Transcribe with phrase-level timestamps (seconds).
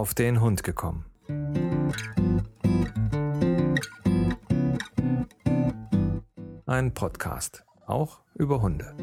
[0.00, 1.04] auf den Hund gekommen.
[6.64, 8.96] Ein Podcast, auch über Hunde.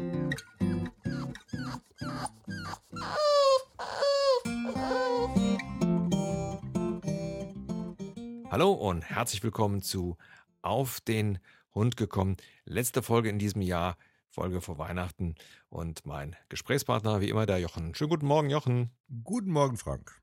[8.50, 10.16] Hallo und herzlich willkommen zu
[10.62, 11.38] Auf den
[11.76, 12.36] Hund gekommen.
[12.64, 13.96] Letzte Folge in diesem Jahr,
[14.30, 15.36] Folge vor Weihnachten.
[15.68, 17.94] Und mein Gesprächspartner, wie immer, der Jochen.
[17.94, 18.90] Schönen guten Morgen, Jochen.
[19.22, 20.20] Guten Morgen, Frank.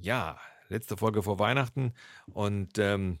[0.00, 1.94] Ja, letzte Folge vor Weihnachten.
[2.26, 3.20] Und ähm,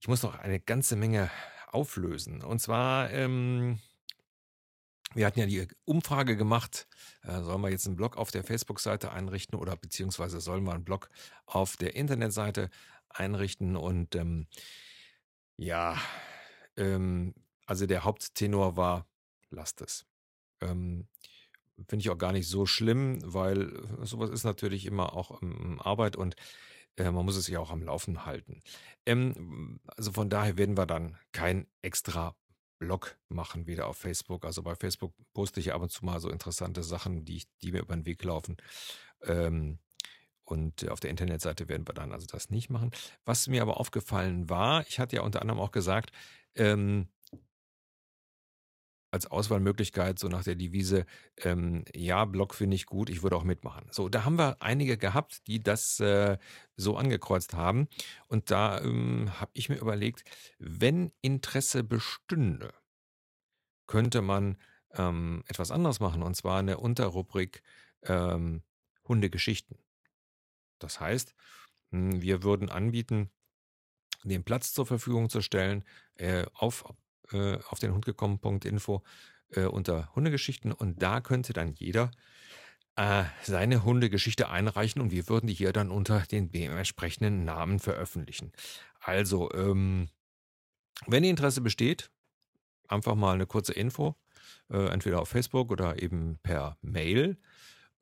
[0.00, 1.30] ich muss noch eine ganze Menge
[1.66, 2.42] auflösen.
[2.42, 3.80] Und zwar, ähm,
[5.14, 6.88] wir hatten ja die Umfrage gemacht,
[7.22, 10.84] äh, sollen wir jetzt einen Blog auf der Facebook-Seite einrichten oder beziehungsweise sollen wir einen
[10.84, 11.10] Blog
[11.46, 12.70] auf der Internetseite
[13.08, 13.76] einrichten?
[13.76, 14.46] Und ähm,
[15.56, 15.96] ja,
[16.76, 17.34] ähm,
[17.66, 19.06] also der Haupttenor war,
[19.50, 20.06] lasst es.
[20.60, 21.08] Ähm,
[21.88, 26.16] Finde ich auch gar nicht so schlimm, weil sowas ist natürlich immer auch ähm, Arbeit
[26.16, 26.36] und
[26.96, 28.60] äh, man muss es ja auch am Laufen halten.
[29.06, 32.34] Ähm, also von daher werden wir dann kein extra
[32.78, 34.44] Blog machen wieder auf Facebook.
[34.44, 37.82] Also bei Facebook poste ich ab und zu mal so interessante Sachen, die, die mir
[37.82, 38.56] über den Weg laufen.
[39.22, 39.78] Ähm,
[40.44, 42.90] und auf der Internetseite werden wir dann also das nicht machen.
[43.24, 46.10] Was mir aber aufgefallen war, ich hatte ja unter anderem auch gesagt,
[49.10, 51.04] als Auswahlmöglichkeit, so nach der Devise,
[51.38, 53.86] ähm, ja, Blog finde ich gut, ich würde auch mitmachen.
[53.90, 56.38] So, da haben wir einige gehabt, die das äh,
[56.76, 57.88] so angekreuzt haben.
[58.28, 60.24] Und da ähm, habe ich mir überlegt,
[60.58, 62.72] wenn Interesse bestünde,
[63.86, 64.56] könnte man
[64.92, 67.62] ähm, etwas anderes machen, und zwar eine Unterrubrik
[68.02, 68.62] ähm,
[69.08, 69.76] Hundegeschichten.
[70.78, 71.34] Das heißt,
[71.90, 73.30] hm, wir würden anbieten,
[74.22, 76.84] den Platz zur Verfügung zu stellen äh, auf
[77.32, 79.02] äh, auf den Hund gekommen.info
[79.50, 82.10] äh, unter Hundegeschichten und da könnte dann jeder
[82.96, 88.52] äh, seine Hundegeschichte einreichen und wir würden die hier dann unter den entsprechenden Namen veröffentlichen.
[89.00, 90.08] Also, ähm,
[91.06, 92.10] wenn Interesse besteht,
[92.88, 94.16] einfach mal eine kurze Info,
[94.70, 97.38] äh, entweder auf Facebook oder eben per Mail.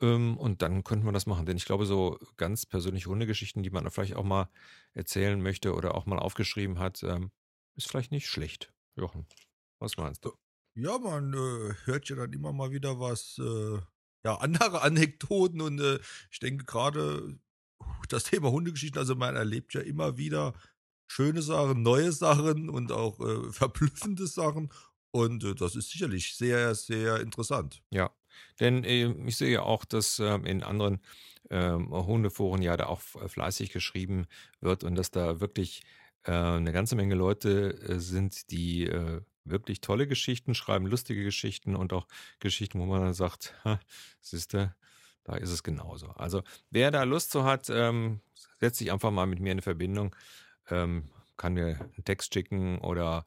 [0.00, 1.46] Ähm, und dann könnten wir das machen.
[1.46, 4.48] Denn ich glaube, so ganz persönliche Hundegeschichten, die man vielleicht auch mal
[4.94, 7.30] erzählen möchte oder auch mal aufgeschrieben hat, ähm,
[7.74, 8.72] ist vielleicht nicht schlecht.
[8.98, 9.26] Jochen,
[9.78, 10.32] was meinst du?
[10.74, 13.78] Ja, man äh, hört ja dann immer mal wieder was, äh,
[14.24, 15.98] ja, andere Anekdoten und äh,
[16.30, 17.38] ich denke gerade
[18.08, 20.54] das Thema Hundegeschichten, also man erlebt ja immer wieder
[21.06, 24.72] schöne Sachen, neue Sachen und auch äh, verblüffende Sachen
[25.12, 27.82] und äh, das ist sicherlich sehr, sehr interessant.
[27.90, 28.10] Ja,
[28.60, 31.00] denn äh, ich sehe ja auch, dass ähm, in anderen
[31.50, 34.26] ähm, Hundeforen ja da auch fleißig geschrieben
[34.60, 35.82] wird und dass da wirklich
[36.30, 41.92] eine ganze Menge Leute äh, sind, die äh, wirklich tolle Geschichten schreiben, lustige Geschichten und
[41.92, 42.06] auch
[42.38, 43.54] Geschichten, wo man dann sagt,
[44.20, 44.74] siehste,
[45.24, 46.08] da ist es genauso.
[46.08, 48.20] Also wer da Lust zu hat, ähm,
[48.60, 50.14] setzt sich einfach mal mit mir in Verbindung,
[50.70, 53.24] ähm, kann mir einen Text schicken oder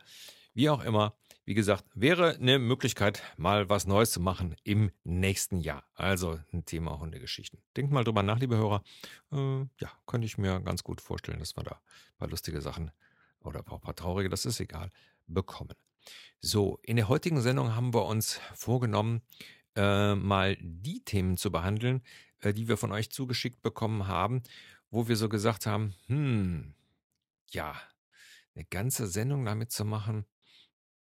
[0.53, 1.15] wie auch immer.
[1.43, 5.83] Wie gesagt, wäre eine Möglichkeit, mal was Neues zu machen im nächsten Jahr.
[5.95, 7.59] Also ein Thema Hundegeschichten.
[7.75, 8.83] Denkt mal drüber nach, liebe Hörer.
[9.31, 12.91] Äh, ja, könnte ich mir ganz gut vorstellen, dass wir da ein paar lustige Sachen
[13.39, 14.91] oder auch ein paar traurige, das ist egal,
[15.25, 15.75] bekommen.
[16.39, 19.21] So, in der heutigen Sendung haben wir uns vorgenommen,
[19.75, 22.03] äh, mal die Themen zu behandeln,
[22.39, 24.43] äh, die wir von euch zugeschickt bekommen haben,
[24.89, 26.75] wo wir so gesagt haben, hm,
[27.49, 27.75] ja,
[28.55, 30.25] eine ganze Sendung damit zu machen,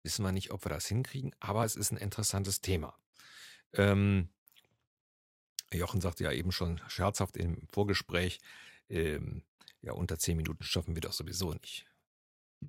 [0.03, 2.95] Wissen wir nicht, ob wir das hinkriegen, aber es ist ein interessantes Thema.
[3.73, 4.29] Ähm,
[5.73, 8.39] Jochen sagte ja eben schon scherzhaft im Vorgespräch,
[8.89, 9.43] ähm,
[9.81, 11.85] ja, unter zehn Minuten schaffen wir doch sowieso nicht.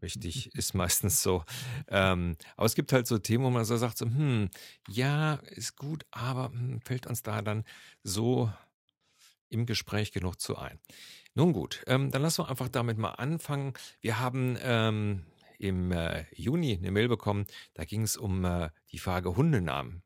[0.03, 1.45] Richtig, ist meistens so.
[1.89, 4.51] Ähm, aber es gibt halt so Themen, wo man so sagt, so, hm,
[4.89, 7.65] ja, ist gut, aber hm, fällt uns da dann
[8.03, 8.53] so
[9.49, 10.79] im Gespräch genug zu ein.
[11.35, 13.73] Nun gut, ähm, dann lassen wir einfach damit mal anfangen.
[14.01, 15.25] Wir haben ähm,
[15.59, 20.03] im äh, Juni eine Mail bekommen, da ging es um äh, die Frage Hundenamen.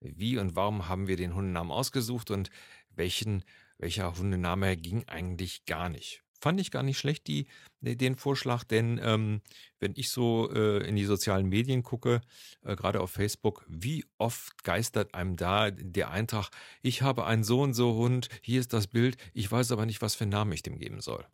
[0.00, 2.50] Wie und warum haben wir den Hundenamen ausgesucht und
[2.90, 3.44] welchen,
[3.78, 6.22] welcher Hundename ging eigentlich gar nicht?
[6.40, 7.46] Fand ich gar nicht schlecht, die,
[7.80, 9.42] den Vorschlag, denn ähm,
[9.78, 12.20] wenn ich so äh, in die sozialen Medien gucke,
[12.62, 16.50] äh, gerade auf Facebook, wie oft geistert einem da der Eintrag,
[16.82, 20.02] ich habe einen so und so Hund, hier ist das Bild, ich weiß aber nicht,
[20.02, 21.24] was für einen Namen ich dem geben soll.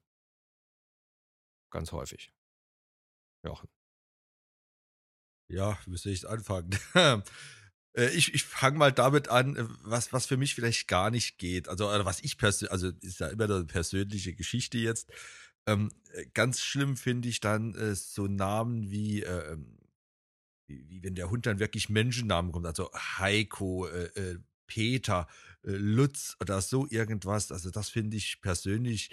[1.71, 2.31] Ganz häufig.
[3.49, 3.69] Jochen?
[5.51, 6.71] Ja, wie soll ich anfangen?
[7.97, 11.39] Äh, ich, ich fange mal damit an, äh, was, was für mich vielleicht gar nicht
[11.39, 11.69] geht.
[11.69, 15.11] Also, was ich persönlich, also ist ja immer eine persönliche Geschichte jetzt.
[15.67, 19.57] Ähm, äh, ganz schlimm finde ich dann äh, so Namen wie, äh,
[20.69, 22.67] wie, wie, wenn der Hund dann wirklich Menschennamen kommt.
[22.67, 25.27] Also Heiko, äh, Peter,
[25.63, 27.51] Lutz oder so irgendwas.
[27.53, 29.11] Also das finde ich persönlich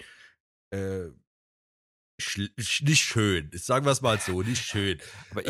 [2.80, 3.50] nicht schön.
[3.52, 4.98] Sagen wir es mal so, nicht schön.
[5.30, 5.46] aber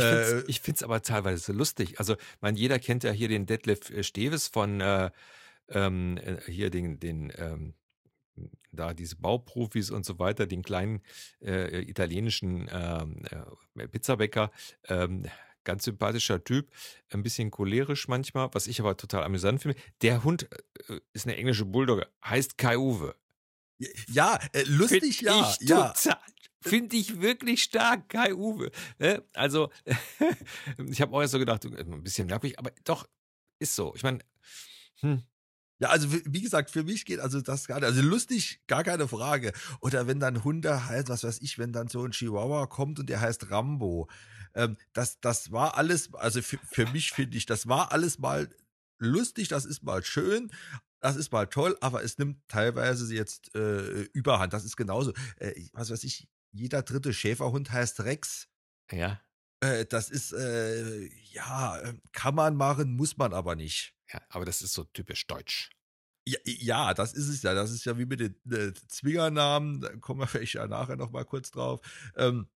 [0.49, 1.99] ich finde es äh, aber teilweise lustig.
[1.99, 5.11] Also, man, jeder kennt ja hier den Detlef äh, Steves von äh,
[5.69, 7.75] ähm, äh, hier den, den ähm,
[8.73, 11.03] da diese Bauprofis und so weiter, den kleinen
[11.41, 13.23] äh, italienischen ähm,
[13.79, 14.51] äh, Pizzabäcker.
[14.89, 15.27] Ähm,
[15.65, 16.71] ganz sympathischer Typ,
[17.11, 19.77] ein bisschen cholerisch manchmal, was ich aber total amüsant finde.
[20.01, 20.49] Der Hund
[20.89, 23.17] äh, ist eine englische Bulldogge, heißt Kai Uwe.
[24.09, 25.55] Ja, äh, lustig, Find ja.
[25.61, 25.89] Ich ja.
[25.91, 26.19] Total,
[26.61, 28.71] Finde ich wirklich stark, Kai Uwe.
[28.99, 29.23] Ne?
[29.35, 29.71] Also,
[30.91, 33.07] ich habe auch erst so gedacht, ein bisschen nervig, aber doch,
[33.59, 33.95] ist so.
[33.95, 34.19] Ich meine,
[35.01, 35.23] hm,
[35.79, 37.83] ja, also wie gesagt, für mich geht also das nicht.
[37.83, 39.53] Also lustig, gar keine Frage.
[39.81, 43.11] Oder wenn dann Hunde heißt, was weiß ich, wenn dann so ein Chihuahua kommt und
[43.11, 44.09] der heißt Rambo.
[44.55, 48.49] Ähm, das, das war alles, also für, für mich finde ich, das war alles mal
[48.99, 50.51] lustig, das ist mal schön,
[51.01, 54.55] das ist mal toll, aber es nimmt teilweise jetzt äh, Überhand.
[54.55, 55.13] Das ist genauso.
[55.37, 56.27] Äh, was weiß ich,
[56.57, 58.49] jeder dritte Schäferhund heißt Rex.
[58.91, 59.21] Ja.
[59.61, 63.95] Äh, das ist, äh, ja, äh, kann man machen, muss man aber nicht.
[64.13, 65.71] Ja, aber das ist so typisch deutsch.
[66.29, 67.55] Ja, ja, das ist es ja.
[67.55, 71.25] Das ist ja wie mit den äh, Zwingernamen, da kommen wir vielleicht ja nachher nochmal
[71.25, 71.81] kurz drauf.
[72.17, 72.49] Ähm,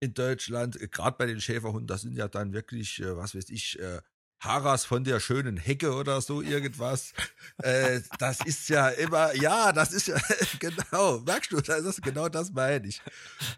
[0.00, 3.50] in Deutschland, äh, gerade bei den Schäferhunden, das sind ja dann wirklich, äh, was weiß
[3.50, 4.00] ich, äh,
[4.42, 7.12] Haras von der schönen Hecke oder so irgendwas.
[7.58, 10.20] äh, das ist ja immer, ja, das ist ja,
[10.58, 13.00] genau, merkst du, das ist genau das meine ich.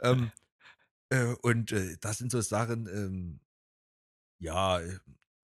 [0.02, 0.30] Ähm,
[1.08, 3.40] äh, und äh, das sind so Sachen, ähm,
[4.38, 4.80] ja,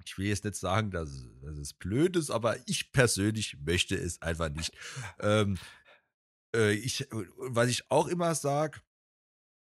[0.04, 1.10] ich will jetzt nicht sagen, dass,
[1.42, 4.74] dass es blöd ist, aber ich persönlich möchte es einfach nicht.
[5.20, 5.58] Ähm,
[6.54, 8.89] äh, ich, was ich auch immer sage, äh,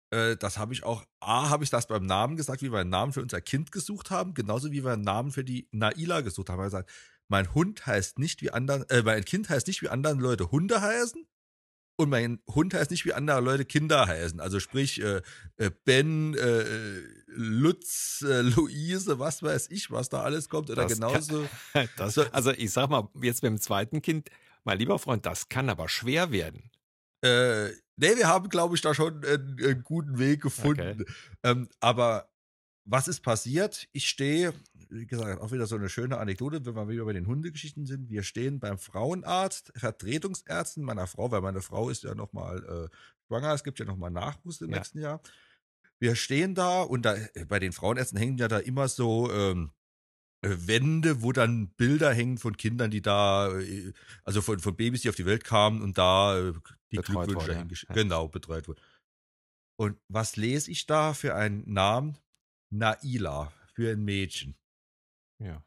[0.10, 3.12] das habe ich auch, A, habe ich das beim Namen gesagt, wie wir einen Namen
[3.12, 6.58] für unser Kind gesucht haben, genauso wie wir einen Namen für die Naila gesucht haben.
[6.58, 6.90] Wir haben gesagt,
[7.28, 10.82] mein Hund heißt nicht wie anderen, äh, mein Kind heißt nicht wie anderen Leute Hunde
[10.82, 11.28] heißen,
[12.00, 14.40] und mein Hund heißt nicht wie andere Leute Kinder heißen.
[14.40, 15.22] Also sprich äh,
[15.58, 16.64] äh, Ben, äh,
[17.26, 20.70] Lutz, äh, Luise, was weiß ich, was da alles kommt.
[20.70, 21.48] Oder das genauso.
[21.74, 24.30] Kann, das, also ich sag mal, jetzt mit dem zweiten Kind,
[24.64, 26.70] mein lieber Freund, das kann aber schwer werden.
[27.22, 31.02] Äh, nee, wir haben, glaube ich, da schon einen, einen, guten Weg gefunden.
[31.02, 31.14] Okay.
[31.44, 32.30] Ähm, aber
[32.86, 33.88] was ist passiert?
[33.92, 34.54] Ich stehe,
[34.90, 38.10] wie gesagt, auch wieder so eine schöne Anekdote, wenn wir wieder bei den Hundegeschichten sind.
[38.10, 42.96] Wir stehen beim Frauenarzt, Vertretungsärzten meiner Frau, weil meine Frau ist ja nochmal äh,
[43.28, 44.78] schwanger, es gibt ja nochmal Nachwuchs im ja.
[44.78, 45.22] nächsten Jahr.
[46.00, 49.72] Wir stehen da und da, äh, bei den Frauenärzten hängen ja da immer so ähm,
[50.42, 53.92] äh, Wände, wo dann Bilder hängen von Kindern, die da, äh,
[54.24, 56.54] also von, von Babys, die auf die Welt kamen und da
[56.92, 57.94] die betreut Glückwünsche wurde, ja.
[57.94, 58.82] genau betreut wurden.
[59.80, 62.18] Und was lese ich da für einen Namen?
[62.70, 64.56] Naila für ein Mädchen.
[65.40, 65.64] Ja.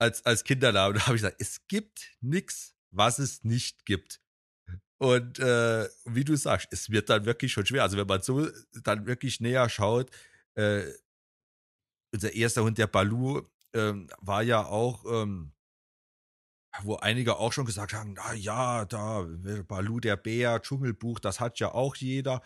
[0.00, 0.94] Als, als Kindername.
[0.98, 4.20] Da habe ich gesagt, es gibt nichts, was es nicht gibt.
[4.98, 7.82] Und äh, wie du sagst, es wird dann wirklich schon schwer.
[7.82, 8.48] Also wenn man so
[8.82, 10.10] dann wirklich näher schaut,
[10.54, 10.84] äh,
[12.12, 13.42] unser erster Hund, der Balu,
[13.72, 15.52] ähm, war ja auch, ähm,
[16.82, 19.26] wo einige auch schon gesagt haben, na ja, da
[19.66, 22.42] Balu der Bär, Dschungelbuch, das hat ja auch jeder.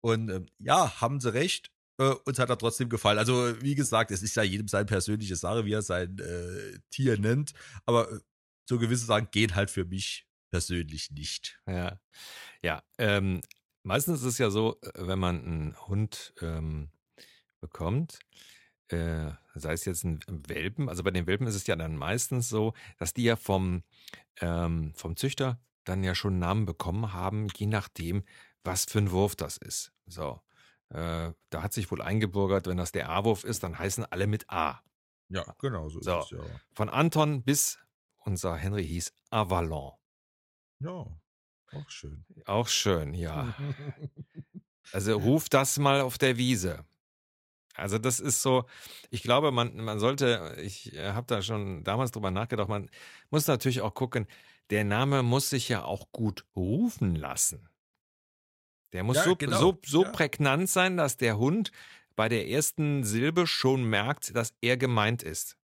[0.00, 1.70] Und ähm, ja, haben sie recht.
[1.98, 3.18] Äh, uns hat er trotzdem gefallen.
[3.18, 7.18] Also, wie gesagt, es ist ja jedem seine persönliche Sache, wie er sein äh, Tier
[7.18, 7.52] nennt.
[7.86, 8.20] Aber äh,
[8.68, 11.60] so gewisse Sachen gehen halt für mich persönlich nicht.
[11.66, 12.00] Ja.
[12.62, 12.82] Ja.
[12.98, 13.40] Ähm,
[13.82, 16.90] meistens ist es ja so, äh, wenn man einen Hund ähm,
[17.60, 18.20] bekommt,
[18.88, 22.48] äh, sei es jetzt ein Welpen, also bei den Welpen ist es ja dann meistens
[22.48, 23.82] so, dass die ja vom,
[24.40, 28.24] ähm, vom Züchter dann ja schon Namen bekommen haben, je nachdem,
[28.64, 29.92] was für ein Wurf das ist.
[30.06, 30.40] So.
[30.90, 34.48] Äh, da hat sich wohl eingebürgert, wenn das der A-Wurf ist, dann heißen alle mit
[34.50, 34.82] A.
[35.28, 36.20] Ja, genau, so, so.
[36.20, 36.44] ist es ja.
[36.72, 37.78] Von Anton bis
[38.18, 39.92] unser Henry hieß Avalon.
[40.80, 41.06] Ja,
[41.72, 42.24] auch schön.
[42.44, 43.54] Auch schön, ja.
[44.92, 46.84] also ruf das mal auf der Wiese.
[47.76, 48.64] Also das ist so,
[49.10, 52.90] ich glaube, man, man sollte, ich äh, habe da schon damals drüber nachgedacht, man
[53.30, 54.26] muss natürlich auch gucken,
[54.70, 57.68] der Name muss sich ja auch gut rufen lassen.
[58.92, 59.58] Der muss ja, so, genau.
[59.58, 60.10] so, so ja.
[60.10, 61.70] prägnant sein, dass der Hund
[62.16, 65.58] bei der ersten Silbe schon merkt, dass er gemeint ist.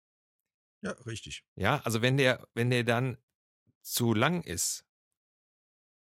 [0.82, 1.44] Ja, richtig.
[1.56, 3.16] Ja, also wenn der, wenn der dann
[3.80, 4.84] zu lang ist,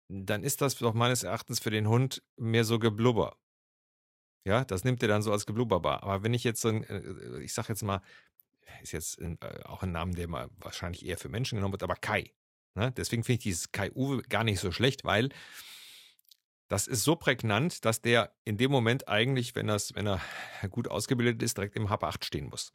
[0.08, 3.36] dann ist das doch meines Erachtens für den Hund mehr so Geblubber.
[4.44, 6.02] Ja, das nimmt er dann so als Geblubberbar.
[6.02, 8.00] Aber wenn ich jetzt so ein, äh, ich sag jetzt mal,
[8.82, 11.96] ist jetzt äh, auch ein Name, der mal wahrscheinlich eher für Menschen genommen wird, aber
[11.96, 12.32] Kai.
[12.74, 12.92] Ne?
[12.92, 15.30] Deswegen finde ich dieses Kai Uwe gar nicht so schlecht, weil
[16.68, 20.20] das ist so prägnant, dass der in dem Moment eigentlich, wenn, das, wenn er
[20.70, 22.72] gut ausgebildet ist, direkt im Hab 8 stehen muss.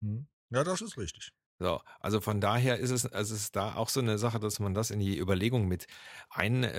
[0.00, 0.28] Mhm.
[0.50, 1.32] Ja, das ist richtig.
[1.58, 4.58] So, also von daher ist es, also es ist da auch so eine Sache, dass
[4.58, 5.86] man das in die Überlegung mit
[6.30, 6.72] einnehmen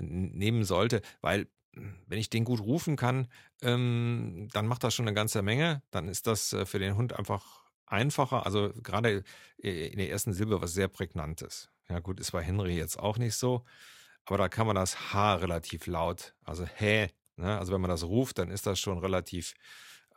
[0.00, 3.28] äh, äh, sollte, weil wenn ich den gut rufen kann,
[3.62, 5.82] ähm, dann macht das schon eine ganze Menge.
[5.90, 8.46] Dann ist das äh, für den Hund einfach einfacher.
[8.46, 9.24] Also gerade
[9.58, 11.70] in der ersten Silbe was sehr prägnantes.
[11.88, 13.64] Ja gut, ist bei Henry jetzt auch nicht so,
[14.24, 17.58] aber da kann man das H relativ laut, also hä, ne?
[17.58, 19.54] also wenn man das ruft, dann ist das schon relativ,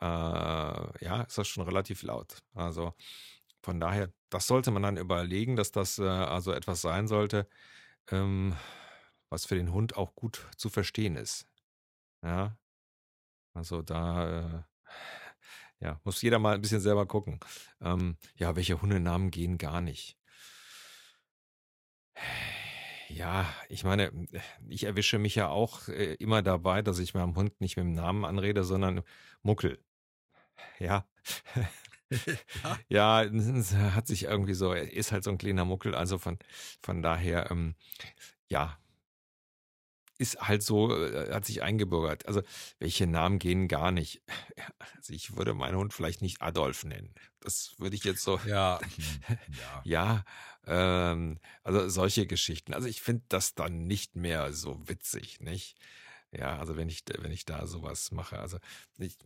[0.00, 2.38] äh, ja, ist das schon relativ laut.
[2.54, 2.94] Also
[3.60, 7.48] von daher, das sollte man dann überlegen, dass das äh, also etwas sein sollte,
[8.10, 8.54] ähm,
[9.34, 11.48] was für den Hund auch gut zu verstehen ist.
[12.22, 12.56] Ja,
[13.52, 14.62] also da äh,
[15.80, 17.40] ja, muss jeder mal ein bisschen selber gucken.
[17.80, 20.16] Ähm, ja, welche Hundenamen gehen gar nicht?
[23.08, 24.12] Ja, ich meine,
[24.68, 27.92] ich erwische mich ja auch äh, immer dabei, dass ich meinem Hund nicht mit dem
[27.92, 29.02] Namen anrede, sondern
[29.42, 29.84] Muckel.
[30.78, 31.06] Ja.
[32.88, 33.24] ja,
[33.94, 36.38] hat sich irgendwie so, er ist halt so ein kleiner Muckel, also von,
[36.82, 37.74] von daher, ähm,
[38.48, 38.78] ja,
[40.24, 42.26] ist halt so, äh, hat sich eingebürgert.
[42.26, 42.42] Also,
[42.78, 44.22] welche Namen gehen gar nicht?
[44.96, 47.14] Also, ich würde meinen Hund vielleicht nicht Adolf nennen.
[47.40, 48.40] Das würde ich jetzt so.
[48.46, 48.80] Ja.
[49.84, 50.24] ja, ja
[50.66, 52.72] ähm, also solche Geschichten.
[52.72, 55.76] Also, ich finde das dann nicht mehr so witzig, nicht?
[56.32, 58.38] Ja, also wenn ich, wenn ich da sowas mache.
[58.38, 58.58] Also,
[58.96, 59.18] ich,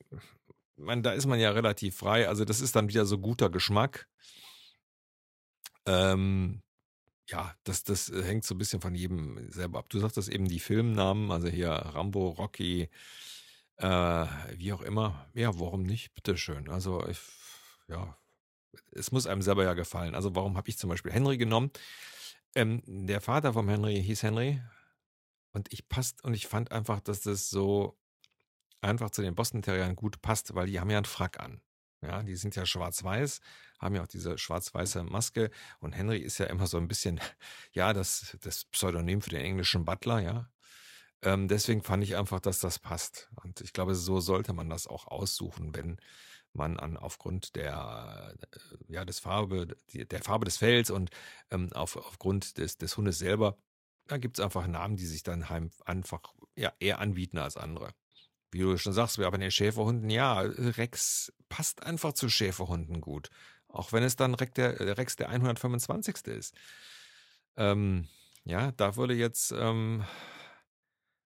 [0.77, 2.29] man, da ist man ja relativ frei.
[2.29, 4.09] Also, das ist dann wieder so guter Geschmack.
[5.87, 6.63] Ähm,
[7.31, 9.89] ja, das, das äh, hängt so ein bisschen von jedem selber ab.
[9.91, 12.89] Du sagtest eben die Filmnamen, also hier Rambo, Rocky,
[13.77, 15.27] äh, wie auch immer.
[15.35, 16.15] Ja, warum nicht?
[16.15, 16.69] Bitteschön.
[16.71, 17.21] Also, ich,
[17.89, 18.17] ja,
[18.93, 20.15] es muss einem selber ja gefallen.
[20.15, 21.71] Also, warum habe ich zum Beispiel Henry genommen?
[22.55, 24.61] Ähm, der Vater vom Henry hieß Henry
[25.53, 27.99] und ich passt und ich fand einfach, dass das so
[28.81, 31.61] einfach zu den Boston Terriern gut passt, weil die haben ja einen Frack an.
[32.01, 33.41] Ja, die sind ja schwarz-weiß,
[33.81, 35.51] haben ja auch diese schwarz-weiße Maske.
[35.81, 37.21] Und Henry ist ja immer so ein bisschen,
[37.73, 40.51] ja, das, das Pseudonym für den englischen Butler, ja.
[41.23, 43.29] Ähm, deswegen fand ich einfach, dass das passt.
[43.43, 45.99] Und ich glaube, so sollte man das auch aussuchen, wenn
[46.53, 51.11] man an aufgrund der äh, ja des Farbe der Farbe des Fells und
[51.51, 53.59] ähm, auf, aufgrund des des Hundes selber
[54.07, 55.45] da gibt es einfach Namen, die sich dann
[55.85, 56.21] einfach
[56.57, 57.95] ja eher anbieten als andere
[58.51, 63.31] wie du schon sagst, wir haben den Schäferhunden, ja, Rex passt einfach zu Schäferhunden gut.
[63.69, 66.27] Auch wenn es dann Rex der, Rex der 125.
[66.27, 66.55] ist.
[67.57, 68.09] Ähm,
[68.45, 70.05] ja, da würde jetzt, ähm,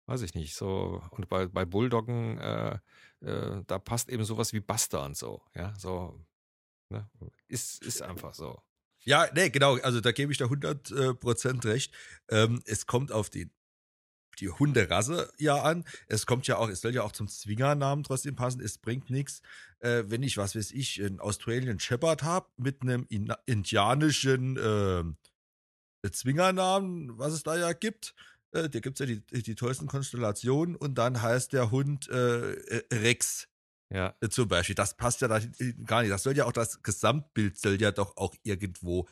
[0.06, 2.80] weiß ich nicht, so, und bei, bei Bulldoggen, äh,
[3.22, 6.24] äh, da passt eben sowas wie Buster und so, ja, so,
[6.90, 7.10] ne?
[7.48, 8.62] ist, ist einfach so.
[9.04, 11.94] Ja, nee, genau, also da gebe ich da 100% äh, recht.
[12.30, 13.52] Ähm, es kommt auf den
[14.40, 15.84] die Hunderasse ja an.
[16.08, 18.62] Es kommt ja auch, es soll ja auch zum Zwingernamen trotzdem passen.
[18.62, 19.42] Es bringt nichts,
[19.80, 26.10] äh, wenn ich, was weiß ich, einen Australian Shepherd habe mit einem in, indianischen äh,
[26.10, 28.16] Zwingernamen, was es da ja gibt.
[28.52, 32.54] Äh, da gibt es ja die, die tollsten Konstellationen und dann heißt der Hund äh,
[32.54, 33.48] äh Rex.
[33.90, 34.16] Ja.
[34.22, 34.76] Äh, zum Beispiel.
[34.76, 35.40] Das passt ja da
[35.86, 36.12] gar nicht.
[36.12, 39.08] Das soll ja auch das Gesamtbild soll ja doch auch irgendwo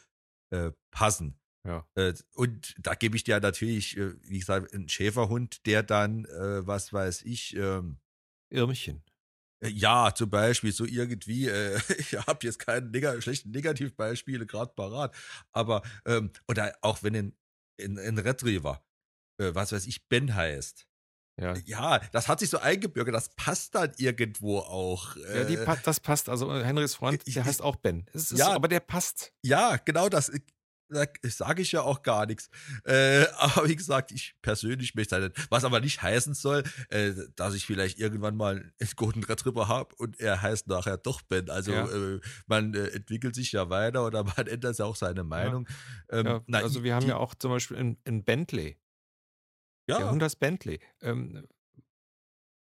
[0.91, 1.37] passen.
[1.65, 1.85] Ja.
[1.95, 6.65] Äh, und da gebe ich dir natürlich, äh, wie gesagt, einen Schäferhund, der dann, äh,
[6.65, 7.97] was weiß ich, ähm,
[8.51, 9.03] Irmchen.
[9.63, 14.73] Äh, ja, zum Beispiel so irgendwie, äh, ich habe jetzt keine neg schlechten Negativbeispiele gerade
[14.75, 15.15] parat,
[15.51, 17.35] aber, ähm, oder auch wenn ein,
[17.81, 18.85] ein, ein Retriever,
[19.41, 20.87] äh, was weiß ich, Ben heißt.
[21.37, 21.53] Ja.
[21.65, 25.17] ja, das hat sich so eingebürgert, das passt dann irgendwo auch.
[25.17, 26.29] ja, die, das passt.
[26.29, 28.05] Also Henrys Freund, der heißt auch Ben.
[28.13, 29.33] Ist, ja, aber der passt.
[29.43, 30.39] Ja, genau das da
[30.89, 32.49] sage ich ja auch gar nichts.
[32.83, 37.53] Äh, aber wie gesagt, ich persönlich möchte halt, was aber nicht heißen soll, äh, dass
[37.53, 41.49] ich vielleicht irgendwann mal einen Golden Retriever habe und er heißt nachher doch Ben.
[41.49, 41.87] Also ja.
[41.87, 45.67] äh, man äh, entwickelt sich ja weiter oder man ändert ja auch seine Meinung.
[46.11, 46.19] Ja.
[46.19, 48.77] Ähm, ja, na, also wir haben ja auch zum Beispiel in, Bentley.
[49.87, 49.97] Ja.
[49.97, 50.79] Der Hund heißt Bentley.
[51.01, 51.47] Ähm,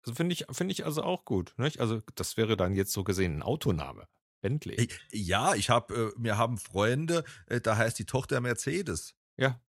[0.01, 1.53] also finde ich, finde ich also auch gut.
[1.57, 1.79] Nicht?
[1.79, 4.07] Also das wäre dann jetzt so gesehen ein Autoname.
[4.41, 4.89] Bentley.
[5.11, 9.15] Ja, ich habe, äh, wir haben Freunde, äh, da heißt die Tochter Mercedes.
[9.37, 9.59] Ja.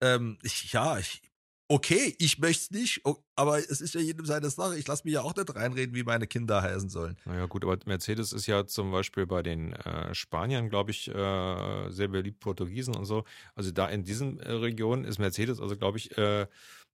[0.00, 1.22] Ähm, ich, ja, ich,
[1.68, 3.02] okay, ich möchte es nicht,
[3.36, 4.76] aber es ist ja jedem seine Sache.
[4.78, 7.16] Ich lasse mich ja auch nicht reinreden, wie meine Kinder heißen sollen.
[7.24, 11.90] Naja, gut, aber Mercedes ist ja zum Beispiel bei den äh, Spaniern, glaube ich, äh,
[11.90, 13.24] sehr beliebt, Portugiesen und so.
[13.54, 16.46] Also da in diesen äh, Regionen ist Mercedes, also glaube ich, äh,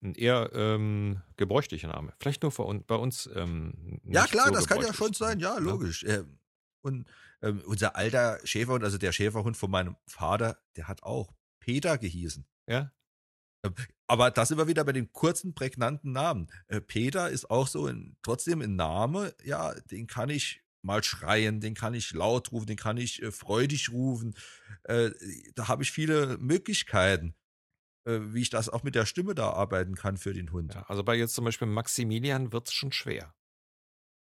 [0.02, 2.14] ein eher ähm, gebräuchlicher Name.
[2.18, 2.52] Vielleicht nur
[2.86, 3.28] bei uns.
[3.34, 6.04] Ähm, ja, klar, so das kann ja schon sein, ja, logisch.
[6.04, 6.22] Ja.
[6.82, 7.08] Und
[7.42, 12.46] ähm, unser alter Schäferhund, also der Schäferhund von meinem Vater, der hat auch Peter gehießen.
[12.66, 12.92] Ja.
[13.64, 13.74] Ähm,
[14.06, 16.50] aber da sind wir wieder bei den kurzen, prägnanten Namen.
[16.68, 21.60] Äh, Peter ist auch so ein, trotzdem ein Name, ja, den kann ich mal schreien,
[21.60, 24.34] den kann ich laut rufen, den kann ich äh, freudig rufen.
[24.84, 25.10] Äh,
[25.54, 27.34] da habe ich viele Möglichkeiten,
[28.04, 30.74] äh, wie ich das auch mit der Stimme da arbeiten kann für den Hund.
[30.74, 33.34] Ja, also bei jetzt zum Beispiel Maximilian wird es schon schwer.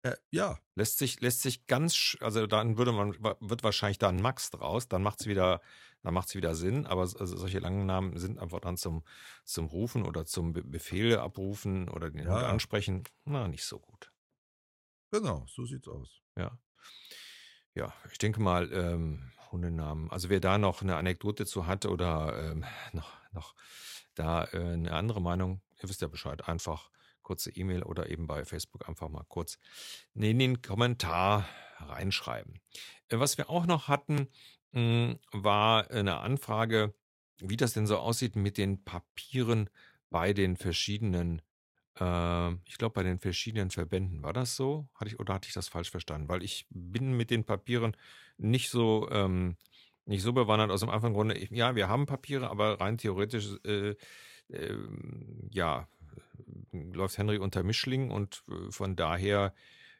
[0.02, 0.58] Äh, ja.
[0.74, 4.88] Lässt sich, lässt sich ganz, also dann würde man, wird wahrscheinlich da ein Max draus,
[4.88, 5.60] dann macht es wieder,
[6.02, 9.04] dann macht es wieder Sinn, aber also solche langen Namen sind einfach dann zum,
[9.44, 12.34] zum Rufen oder zum Befehle abrufen oder den ja.
[12.34, 14.12] Hund ansprechen, na, nicht so gut.
[15.10, 16.22] Genau, so sieht's aus.
[16.36, 16.58] Ja.
[17.74, 20.10] Ja, ich denke mal, ähm, Hundenamen.
[20.10, 23.54] Also wer da noch eine Anekdote zu hat oder ähm, noch, noch
[24.14, 26.90] da äh, eine andere Meinung, ihr wisst ja Bescheid, einfach
[27.22, 29.58] kurze E-Mail oder eben bei Facebook einfach mal kurz
[30.14, 31.48] in den Kommentar
[31.78, 32.60] reinschreiben.
[33.08, 34.28] Äh, was wir auch noch hatten,
[34.72, 36.94] hm, war eine Anfrage,
[37.38, 39.68] wie das denn so aussieht mit den Papieren
[40.10, 41.42] bei den verschiedenen,
[41.98, 44.22] äh, ich glaube bei den verschiedenen Verbänden.
[44.22, 44.88] War das so?
[44.94, 46.28] Hatte ich oder hatte ich das falsch verstanden?
[46.28, 47.96] Weil ich bin mit den Papieren
[48.36, 49.56] nicht so ähm,
[50.04, 51.36] nicht so bewandert aus dem einfachen Grunde.
[51.36, 53.94] Ich, ja, wir haben Papiere, aber rein theoretisch äh,
[54.48, 54.76] äh,
[55.50, 55.88] ja
[56.72, 59.54] läuft Henry unter Mischling und äh, von daher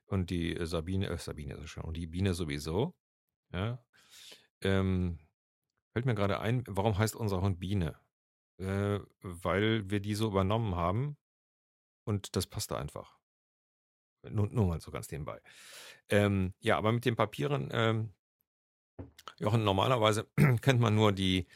[0.07, 2.95] und die Sabine, äh, Sabine ist schon, und die Biene sowieso.
[3.53, 3.83] Ja.
[4.61, 5.19] Ähm,
[5.93, 7.99] fällt mir gerade ein, warum heißt unser Hund Biene?
[8.59, 11.17] Äh, weil wir die so übernommen haben
[12.05, 13.19] und das passte einfach.
[14.29, 15.41] Nur, nur mal so ganz nebenbei.
[16.09, 18.13] Ähm, ja, aber mit den Papieren, ähm,
[19.39, 20.29] Jochen, normalerweise
[20.61, 21.47] kennt man nur die,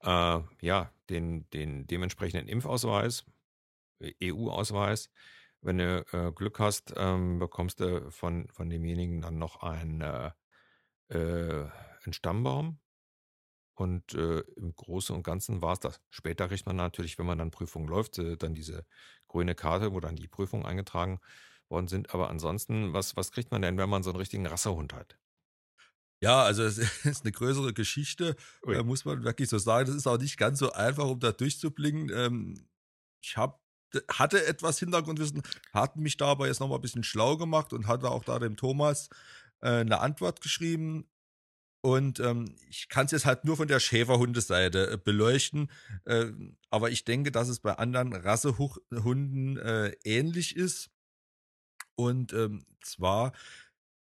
[0.00, 3.24] äh, ja, den, den dementsprechenden Impfausweis
[4.00, 5.10] EU-Ausweis.
[5.60, 10.30] Wenn du äh, Glück hast, ähm, bekommst du von, von demjenigen dann noch ein, äh,
[11.08, 11.68] äh,
[12.04, 12.78] einen Stammbaum.
[13.74, 16.00] Und äh, im Großen und Ganzen war es das.
[16.08, 18.86] Später kriegt man natürlich, wenn man dann Prüfung läuft, äh, dann diese
[19.28, 21.20] grüne Karte, wo dann die Prüfungen eingetragen
[21.68, 22.14] worden sind.
[22.14, 25.18] Aber ansonsten, was, was kriegt man denn, wenn man so einen richtigen Rassehund hat?
[26.22, 28.36] Ja, also es ist eine größere Geschichte,
[28.66, 29.86] äh, muss man wirklich so sagen.
[29.86, 32.10] Das ist auch nicht ganz so einfach, um da durchzublicken.
[32.14, 32.68] Ähm,
[33.20, 33.58] ich habe
[34.10, 38.10] hatte etwas Hintergrundwissen, hat mich da aber jetzt nochmal ein bisschen schlau gemacht und hatte
[38.10, 39.08] auch da dem Thomas
[39.60, 41.08] äh, eine Antwort geschrieben.
[41.82, 45.70] Und ähm, ich kann es jetzt halt nur von der Schäferhundeseite äh, beleuchten.
[46.04, 46.32] Äh,
[46.68, 50.90] aber ich denke, dass es bei anderen Rassehunden äh, ähnlich ist.
[51.94, 53.32] Und ähm, zwar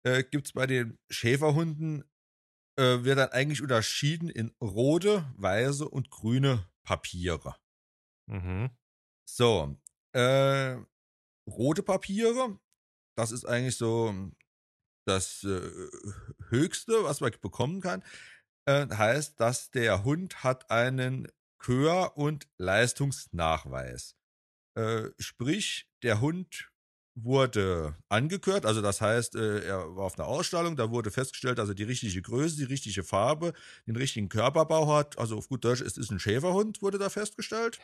[0.03, 2.03] äh, gibt es bei den Schäferhunden,
[2.75, 7.55] äh, wird dann eigentlich unterschieden in rote, weiße und grüne Papiere.
[8.25, 8.71] Mhm.
[9.35, 9.77] So,
[10.13, 10.75] äh,
[11.47, 12.59] rote Papiere,
[13.15, 14.13] das ist eigentlich so
[15.05, 15.61] das äh,
[16.49, 18.03] Höchste, was man bekommen kann.
[18.65, 21.27] Äh, heißt, dass der Hund hat einen
[21.59, 24.15] Kör- und Leistungsnachweis.
[24.75, 26.71] Äh, sprich, der Hund
[27.15, 31.69] wurde angekört, also das heißt, äh, er war auf einer Ausstellung, da wurde festgestellt, dass
[31.69, 33.53] er die richtige Größe, die richtige Farbe,
[33.87, 35.17] den richtigen Körperbau hat.
[35.17, 37.79] Also auf gut Deutsch, es ist ein Schäferhund, wurde da festgestellt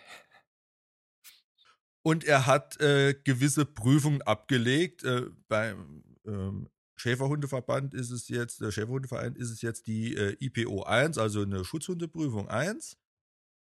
[2.06, 5.04] und er hat äh, gewisse Prüfungen abgelegt.
[5.04, 10.84] Äh, beim ähm, Schäferhundeverband ist es jetzt, der Schäferhundeverein ist es jetzt die äh, IPO
[10.84, 13.00] 1, also eine Schutzhundeprüfung 1,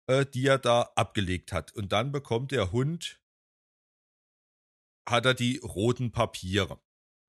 [0.07, 1.73] äh, die er da abgelegt hat.
[1.73, 3.21] Und dann bekommt der Hund,
[5.07, 6.81] hat er die roten Papiere.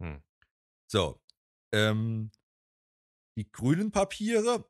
[0.03, 0.21] Hm.
[0.91, 1.23] So.
[1.73, 2.33] Ähm,
[3.37, 4.69] die grünen Papiere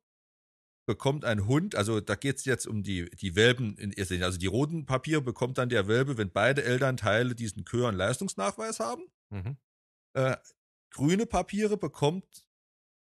[0.89, 4.25] bekommt ein Hund, also da geht es jetzt um die, die Welpen in erster Linie,
[4.25, 9.03] also die roten Papiere bekommt dann der Welpe, wenn beide Elternteile diesen und Leistungsnachweis haben.
[9.29, 9.59] Mhm.
[10.15, 10.39] Äh,
[10.89, 12.49] grüne Papiere bekommt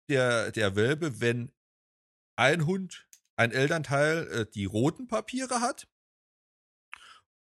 [0.09, 1.53] der, der Welpe, wenn
[2.37, 5.87] ein Hund, ein Elternteil äh, die roten Papiere hat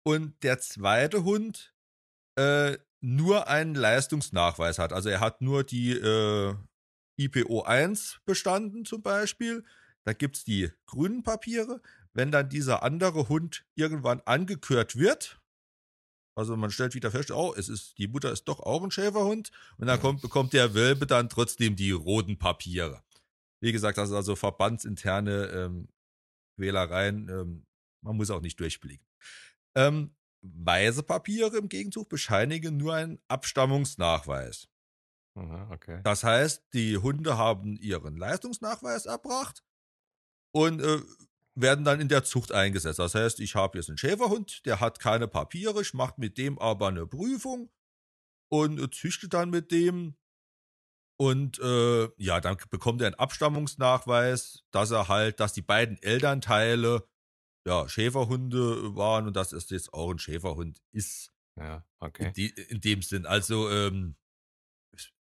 [0.06, 1.74] und der zweite Hund
[2.36, 4.92] äh, nur einen Leistungsnachweis hat.
[4.92, 6.54] Also er hat nur die äh,
[7.16, 9.64] IPO 1 bestanden zum Beispiel
[10.06, 11.82] da gibt es die grünen Papiere.
[12.14, 15.42] Wenn dann dieser andere Hund irgendwann angekürt wird,
[16.36, 19.52] also man stellt wieder fest, oh, es ist, die Mutter ist doch auch ein Schäferhund.
[19.78, 23.04] Und dann kommt, bekommt der Welpe dann trotzdem die roten Papiere.
[23.62, 25.90] Wie gesagt, das ist also verbandsinterne ähm,
[26.58, 27.30] Wählereien.
[27.30, 27.66] Ähm,
[28.02, 29.06] man muss auch nicht durchblicken.
[29.76, 34.68] Ähm, weiße Papiere im Gegenzug bescheinigen nur einen Abstammungsnachweis.
[35.36, 36.02] Okay.
[36.04, 39.64] Das heißt, die Hunde haben ihren Leistungsnachweis erbracht
[40.54, 41.02] und äh,
[41.56, 43.00] werden dann in der Zucht eingesetzt.
[43.00, 46.58] Das heißt, ich habe jetzt einen Schäferhund, der hat keine Papiere, ich mache mit dem
[46.60, 47.70] aber eine Prüfung
[48.50, 50.16] und äh, züchte dann mit dem.
[51.20, 57.08] Und äh, ja, dann bekommt er einen Abstammungsnachweis, dass er halt, dass die beiden Elternteile
[57.66, 61.32] ja Schäferhunde waren und dass es jetzt auch ein Schäferhund ist.
[61.56, 62.28] Ja, okay.
[62.28, 63.26] In, die, in dem Sinn.
[63.26, 64.16] Also ähm,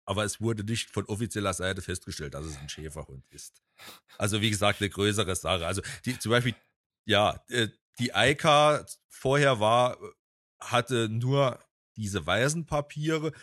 [0.10, 3.62] aber es wurde nicht von offizieller Seite festgestellt, dass es ein Schäferhund ist.
[4.18, 5.68] Also wie gesagt, eine größere Sache.
[5.68, 6.56] Also die, zum Beispiel,
[7.06, 7.68] ja, äh,
[8.00, 10.00] die Eika vorher war,
[10.60, 11.64] hatte nur
[11.96, 13.34] diese weißen Papiere,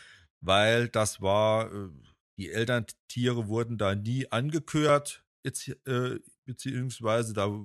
[0.41, 1.89] weil das war, äh,
[2.37, 7.65] die Elterntiere wurden da nie angekürt, äh, beziehungsweise da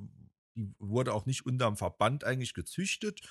[0.78, 3.22] wurde auch nicht unterm Verband eigentlich gezüchtet,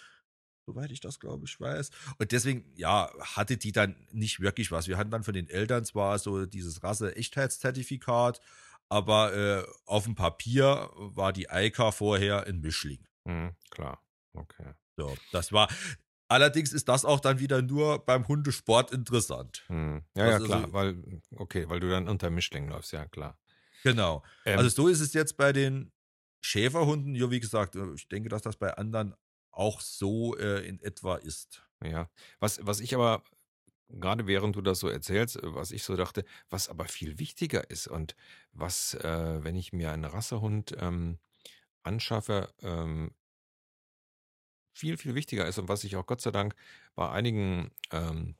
[0.70, 1.90] soweit ich das glaube ich weiß.
[2.18, 4.88] Und deswegen, ja, hatte die dann nicht wirklich was.
[4.88, 8.40] Wir hatten dann von den Eltern zwar so dieses Rasse-Echtheitszertifikat,
[8.88, 13.06] aber äh, auf dem Papier war die Eika vorher ein Mischling.
[13.24, 14.02] Mhm, klar,
[14.35, 14.74] okay.
[14.96, 15.68] So, das war,
[16.28, 19.64] Allerdings ist das auch dann wieder nur beim Hundesport interessant.
[19.66, 20.04] Hm.
[20.14, 23.37] Ja, ja, klar, also, weil, okay, weil du dann unter Mischling läufst, ja, klar.
[23.83, 24.22] Genau.
[24.44, 25.90] Ähm, also so ist es jetzt bei den
[26.40, 29.14] Schäferhunden, ja, wie gesagt, äh, ich denke, dass das bei anderen
[29.61, 31.62] auch so äh, in etwa ist.
[31.85, 33.23] Ja, was, was ich aber
[33.88, 37.68] gerade während du das so erzählst, äh, was ich so dachte, was aber viel wichtiger
[37.70, 38.16] ist und
[38.53, 41.18] was, äh, wenn ich mir einen Rassehund ähm,
[41.83, 43.14] anschaffe, ähm,
[44.73, 46.55] viel, viel wichtiger ist und was ich auch Gott sei Dank
[46.94, 48.37] bei einigen ähm,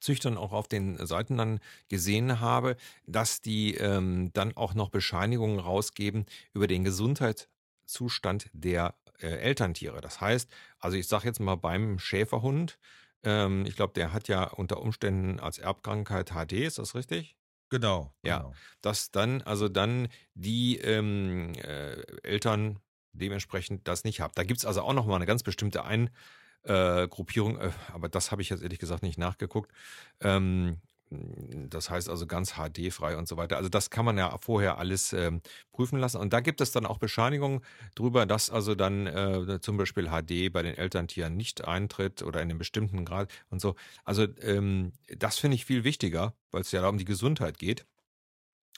[0.00, 5.58] Züchtern auch auf den Seiten dann gesehen habe, dass die ähm, dann auch noch Bescheinigungen
[5.58, 10.00] rausgeben über den Gesundheitszustand der äh, Elterntiere.
[10.00, 12.78] Das heißt, also ich sage jetzt mal beim Schäferhund,
[13.22, 17.36] ähm, ich glaube, der hat ja unter Umständen als Erbkrankheit HD, ist das richtig?
[17.70, 18.14] Genau.
[18.22, 18.54] Ja, genau.
[18.80, 22.78] dass dann, also dann die ähm, äh, Eltern
[23.12, 24.32] dementsprechend das nicht haben.
[24.34, 28.48] Da gibt es also auch nochmal eine ganz bestimmte Eingruppierung, äh, aber das habe ich
[28.48, 29.72] jetzt ehrlich gesagt nicht nachgeguckt.
[30.20, 33.56] Ähm, das heißt also ganz HD-frei und so weiter.
[33.56, 35.40] Also das kann man ja vorher alles ähm,
[35.72, 36.18] prüfen lassen.
[36.18, 37.60] Und da gibt es dann auch Bescheinigungen
[37.94, 42.50] darüber, dass also dann äh, zum Beispiel HD bei den Elterntieren nicht eintritt oder in
[42.50, 43.74] einem bestimmten Grad und so.
[44.04, 47.86] Also ähm, das finde ich viel wichtiger, weil es ja da um die Gesundheit geht,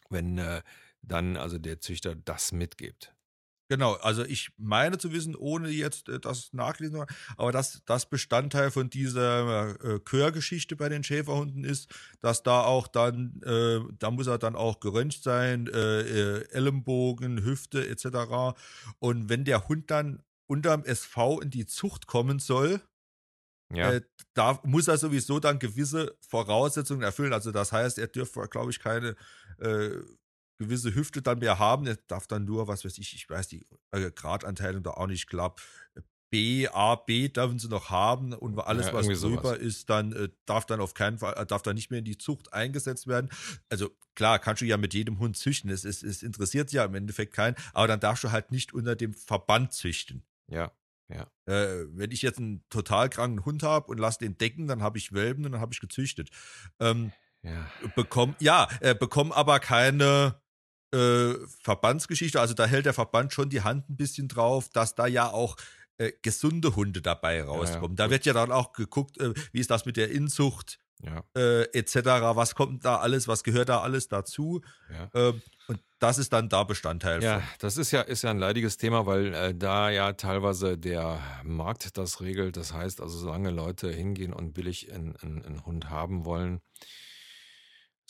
[0.08, 0.62] wenn äh,
[1.02, 3.12] dann also der Züchter das mitgibt.
[3.70, 7.06] Genau, also ich meine zu wissen, ohne jetzt äh, das nachlesen zu
[7.36, 11.88] aber dass das Bestandteil von dieser äh, Chörgeschichte bei den Schäferhunden ist,
[12.20, 17.44] dass da auch dann, äh, da muss er dann auch geröntgt sein, äh, äh Ellenbogen,
[17.44, 18.58] Hüfte etc.
[18.98, 22.80] Und wenn der Hund dann unterm SV in die Zucht kommen soll,
[23.72, 23.92] ja.
[23.92, 24.00] Äh,
[24.34, 27.32] da muss er sowieso dann gewisse Voraussetzungen erfüllen.
[27.32, 29.14] Also das heißt, er dürfte, glaube ich, keine
[29.60, 29.90] äh,
[30.60, 31.86] gewisse Hüfte dann mehr haben.
[31.86, 35.26] Er darf dann nur, was weiß ich, ich weiß die äh, Gradanteilung da auch nicht
[35.26, 35.56] klar.
[36.30, 40.28] B, A, B dürfen sie noch haben und alles, ja, was drüber ist, dann äh,
[40.46, 43.30] darf dann auf keinen Fall, äh, darf dann nicht mehr in die Zucht eingesetzt werden.
[43.68, 45.70] Also klar, kannst du ja mit jedem Hund züchten.
[45.70, 48.94] Es, es, es interessiert ja im Endeffekt keinen, aber dann darfst du halt nicht unter
[48.94, 50.22] dem Verband züchten.
[50.46, 50.70] Ja.
[51.08, 51.26] Ja.
[51.46, 54.98] Äh, wenn ich jetzt einen total kranken Hund habe und lasse den decken, dann habe
[54.98, 56.30] ich Welpen und dann habe ich gezüchtet.
[56.78, 57.66] Ähm, ja.
[57.96, 60.40] Bekomm, ja, äh, bekomm aber keine
[60.92, 62.40] äh, Verbandsgeschichte.
[62.40, 65.56] Also da hält der Verband schon die Hand ein bisschen drauf, dass da ja auch
[65.98, 67.96] äh, gesunde Hunde dabei rauskommen.
[67.96, 68.06] Ja, ja.
[68.06, 71.24] Da wird ja dann auch geguckt, äh, wie ist das mit der Inzucht ja.
[71.36, 71.96] äh, etc.
[72.34, 74.62] Was kommt da alles, was gehört da alles dazu?
[75.14, 77.22] Ähm, und das ist dann da Bestandteil.
[77.22, 77.48] Ja, von.
[77.60, 81.96] das ist ja, ist ja ein leidiges Thema, weil äh, da ja teilweise der Markt
[81.96, 82.56] das regelt.
[82.56, 86.60] Das heißt also, solange Leute hingehen und billig einen, einen, einen Hund haben wollen,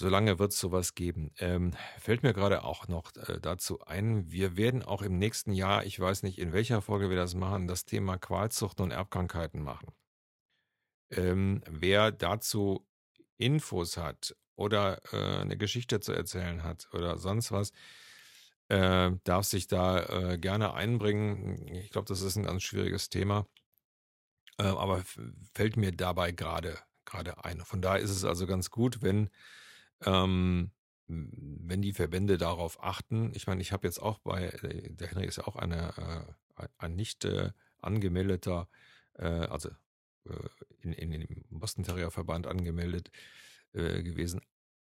[0.00, 1.30] Solange wird es sowas geben.
[1.36, 5.84] Ähm, fällt mir gerade auch noch äh, dazu ein, wir werden auch im nächsten Jahr,
[5.84, 9.92] ich weiß nicht, in welcher Folge wir das machen, das Thema Qualzucht und Erbkrankheiten machen.
[11.10, 12.88] Ähm, wer dazu
[13.36, 17.72] Infos hat oder äh, eine Geschichte zu erzählen hat oder sonst was,
[18.68, 21.68] äh, darf sich da äh, gerne einbringen.
[21.74, 23.46] Ich glaube, das ist ein ganz schwieriges Thema,
[24.56, 25.04] äh, aber
[25.52, 27.60] fällt mir dabei gerade gerade ein.
[27.66, 29.28] Von daher ist es also ganz gut, wenn
[30.04, 30.70] ähm,
[31.10, 35.26] wenn die Verbände darauf achten, ich meine, ich habe jetzt auch bei, äh, der Henry
[35.26, 38.68] ist ja auch eine, äh, ein nicht äh, angemeldeter,
[39.14, 39.70] äh, also
[40.28, 40.48] äh,
[40.82, 43.10] in, in, dem Boston Terrier Verband angemeldet
[43.72, 44.40] äh, gewesen.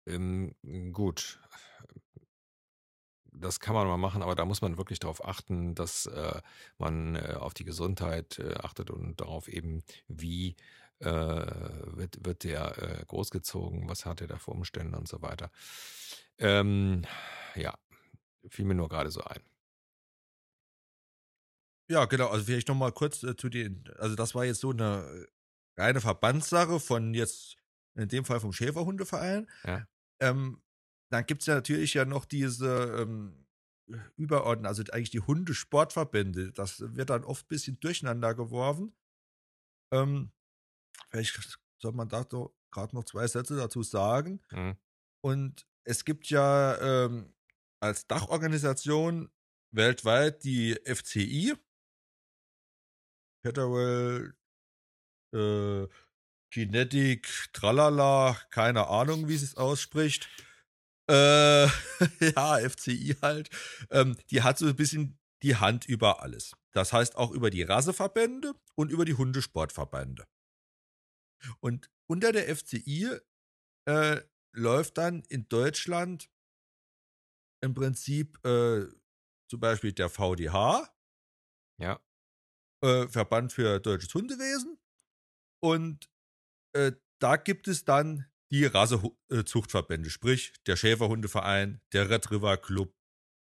[0.05, 0.55] Ähm,
[0.93, 1.39] gut,
[3.33, 6.09] das kann man mal machen, aber da muss man wirklich darauf achten, dass
[6.77, 10.55] man auf die Gesundheit achtet und darauf eben, wie
[10.99, 15.51] äh, wird, wird der äh, großgezogen, was hat er da für Umstände und so weiter.
[16.37, 17.05] Ähm,
[17.55, 17.77] ja,
[18.49, 19.41] fiel mir nur gerade so ein.
[21.87, 22.29] Ja, genau.
[22.29, 25.27] Also vielleicht nochmal kurz äh, zu den, also das war jetzt so eine
[25.77, 27.57] reine Verbandssache von jetzt,
[27.95, 29.49] in dem Fall vom Schäferhundeverein.
[29.63, 29.87] Ja.
[30.19, 30.61] Ähm,
[31.11, 33.45] dann gibt es ja natürlich ja noch diese ähm,
[34.15, 36.51] Überordnung, also eigentlich die Hundesportverbände.
[36.51, 38.95] Das wird dann oft ein bisschen durcheinander geworfen.
[39.91, 40.31] Ähm,
[41.15, 42.23] vielleicht soll man da
[42.71, 44.41] gerade noch zwei Sätze dazu sagen.
[44.51, 44.77] Mhm.
[45.21, 47.33] Und es gibt ja ähm,
[47.79, 49.31] als Dachorganisation
[49.71, 51.53] weltweit die FCI,
[53.43, 54.33] Federal
[55.33, 55.87] äh,
[56.51, 60.29] Kinetic, tralala, keine Ahnung, wie sie es ausspricht.
[61.09, 61.65] Äh,
[62.35, 63.49] ja, FCI halt.
[63.91, 66.53] Ähm, die hat so ein bisschen die Hand über alles.
[66.71, 70.25] Das heißt auch über die Rasseverbände und über die Hundesportverbände.
[71.59, 73.09] Und unter der FCI
[73.87, 74.21] äh,
[74.53, 76.29] läuft dann in Deutschland
[77.63, 78.85] im Prinzip äh,
[79.49, 80.93] zum Beispiel der VDH,
[81.79, 81.99] Ja.
[82.83, 84.77] äh, Verband für deutsches Hundewesen.
[85.63, 86.09] Und
[86.75, 92.95] äh, da gibt es dann die Rassezuchtverbände, sprich der Schäferhundeverein, der Red River Club,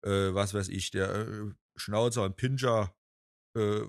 [0.04, 2.94] äh, was weiß ich, der äh, Schnauzer und Pinscher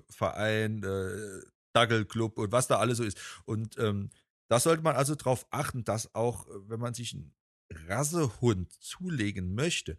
[0.08, 1.40] Verein, äh,
[1.72, 3.18] Dackelclub und was da alles so ist.
[3.44, 4.10] Und ähm,
[4.48, 7.34] da sollte man also darauf achten, dass auch, äh, wenn man sich einen
[7.86, 9.96] Rassehund zulegen möchte,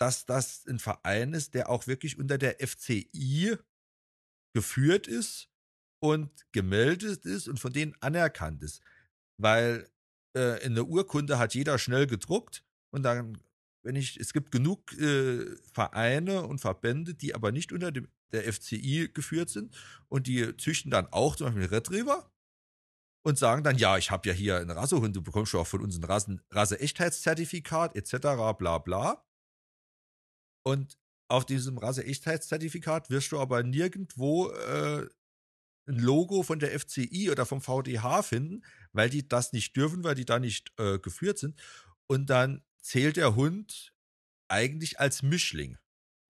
[0.00, 3.56] dass das ein Verein ist, der auch wirklich unter der FCI
[4.54, 5.48] geführt ist
[6.00, 8.80] und gemeldet ist und von denen anerkannt ist.
[9.40, 9.90] Weil
[10.36, 13.38] äh, in der Urkunde hat jeder schnell gedruckt und dann,
[13.82, 18.52] wenn ich, es gibt genug äh, Vereine und Verbände, die aber nicht unter dem, der
[18.52, 19.76] FCI geführt sind
[20.08, 22.30] und die züchten dann auch zum Beispiel Retriever
[23.22, 25.82] und sagen dann, ja, ich habe ja hier einen Rassehund, du bekommst schon auch von
[25.82, 28.16] uns ein Rasse-Echtheitszertifikat etc.
[28.58, 29.24] bla bla.
[30.64, 35.06] Und auf diesem Rasse-Echtheitszertifikat wirst du aber nirgendwo äh,
[35.88, 40.14] ein Logo von der FCI oder vom VDH finden, weil die das nicht dürfen, weil
[40.14, 41.60] die da nicht äh, geführt sind.
[42.06, 43.94] Und dann zählt der Hund
[44.48, 45.76] eigentlich als Mischling,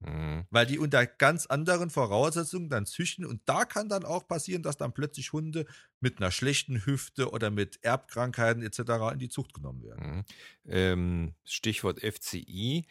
[0.01, 0.45] Mhm.
[0.49, 3.25] weil die unter ganz anderen Voraussetzungen dann züchten.
[3.25, 5.65] Und da kann dann auch passieren, dass dann plötzlich Hunde
[5.99, 8.79] mit einer schlechten Hüfte oder mit Erbkrankheiten etc.
[9.11, 10.15] in die Zucht genommen werden.
[10.15, 10.25] Mhm.
[10.67, 12.85] Ähm, Stichwort FCI.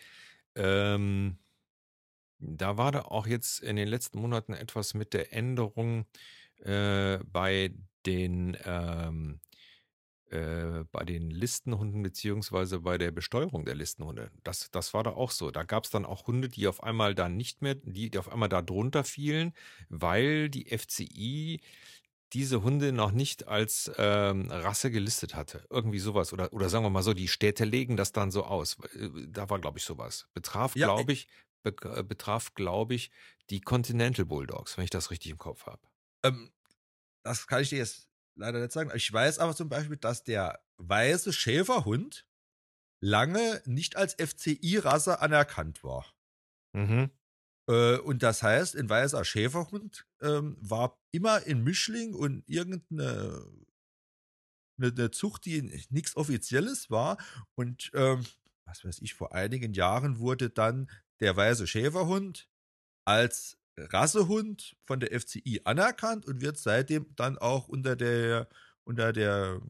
[0.54, 1.38] Ähm,
[2.40, 6.06] da war da auch jetzt in den letzten Monaten etwas mit der Änderung
[6.62, 7.72] äh, bei
[8.04, 9.40] den ähm,
[10.30, 14.30] äh, bei den Listenhunden beziehungsweise bei der Besteuerung der Listenhunde.
[14.44, 15.50] Das, das war da auch so.
[15.50, 18.30] Da gab es dann auch Hunde, die auf einmal da nicht mehr, die, die auf
[18.30, 19.52] einmal da drunter fielen,
[19.88, 21.60] weil die FCI
[22.34, 25.64] diese Hunde noch nicht als ähm, Rasse gelistet hatte.
[25.70, 26.32] Irgendwie sowas.
[26.32, 28.76] Oder, oder sagen wir mal so, die Städte legen das dann so aus.
[28.94, 30.28] Äh, Da war, glaube ich, sowas.
[30.34, 31.28] Betraf, Ja, glaube ich,
[31.62, 33.10] be äh, betraf, glaube ich,
[33.50, 35.80] die Continental Bulldogs, wenn ich das richtig im Kopf habe.
[36.22, 36.50] Ähm,
[37.22, 38.07] das kann ich dir jetzt
[38.38, 38.90] leider nicht sagen.
[38.94, 42.26] Ich weiß aber zum Beispiel, dass der weiße Schäferhund
[43.00, 46.06] lange nicht als FCI-Rasse anerkannt war.
[46.72, 47.10] Mhm.
[47.68, 53.44] Äh, und das heißt, ein weißer Schäferhund ähm, war immer in Mischling und irgendeine
[54.78, 57.18] eine, eine Zucht, die nichts Offizielles war.
[57.54, 58.24] Und ähm,
[58.64, 62.48] was weiß ich, vor einigen Jahren wurde dann der weiße Schäferhund
[63.04, 63.57] als
[63.90, 68.48] Rassehund von der FCI anerkannt und wird seitdem dann auch unter der,
[68.84, 69.60] unter der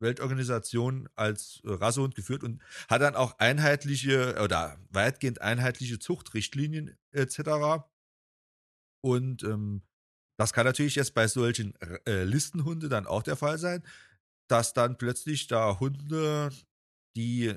[0.00, 7.84] Weltorganisation als Rassehund geführt und hat dann auch einheitliche oder weitgehend einheitliche Zuchtrichtlinien etc.
[9.02, 9.82] Und ähm,
[10.38, 11.74] das kann natürlich jetzt bei solchen
[12.06, 13.82] äh, Listenhunde dann auch der Fall sein,
[14.48, 16.50] dass dann plötzlich da Hunde,
[17.14, 17.54] die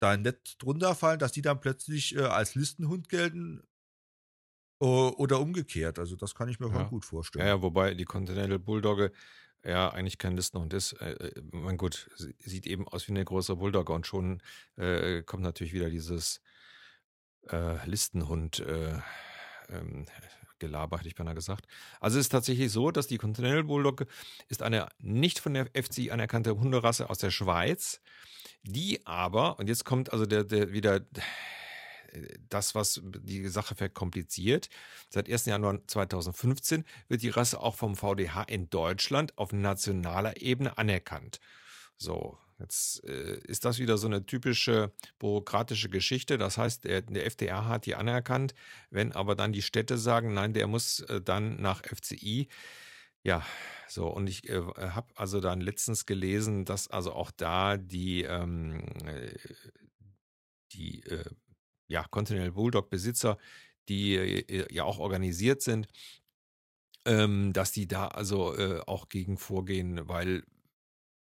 [0.00, 3.62] da nicht drunter fallen, dass die dann plötzlich äh, als Listenhund gelten
[4.86, 5.98] oder umgekehrt.
[5.98, 6.84] Also das kann ich mir Ja.
[6.84, 7.46] gut Ja, vorstellen.
[7.46, 9.12] ja, wobei die Continental Bulldogge
[9.64, 10.92] ja eigentlich kein Listenhund ist.
[10.94, 14.42] Äh, äh, mein Gott, sie- sieht eben aus wie eine größere Bulldogge und schon
[14.76, 16.40] äh, kommt natürlich wieder dieses
[17.48, 18.98] äh, Listenhund äh,
[19.68, 20.06] ähm,
[20.58, 21.66] Gelaber, hätte ich beinahe gesagt.
[22.00, 24.06] Also es ist tatsächlich so, dass die Continental Bulldogge
[24.48, 28.00] ist eine nicht von der FCI anerkannte Hunderasse aus der Schweiz,
[28.62, 31.02] die aber, und jetzt kommt also der, der wieder äh,
[32.48, 34.68] das, was die Sache verkompliziert.
[35.08, 35.46] Seit 1.
[35.46, 41.40] Januar 2015 wird die Rasse auch vom VDH in Deutschland auf nationaler Ebene anerkannt.
[41.96, 46.38] So, jetzt äh, ist das wieder so eine typische bürokratische Geschichte.
[46.38, 48.54] Das heißt, der, der FDR hat die anerkannt,
[48.90, 52.48] wenn aber dann die Städte sagen, nein, der muss äh, dann nach FCI.
[53.24, 53.46] Ja,
[53.88, 58.84] so, und ich äh, habe also dann letztens gelesen, dass also auch da die, ähm,
[59.06, 59.36] äh,
[60.72, 61.24] die äh,
[61.92, 63.38] ja, Continental Bulldog-Besitzer,
[63.88, 65.86] die äh, ja auch organisiert sind,
[67.04, 70.44] ähm, dass die da also äh, auch gegen vorgehen, weil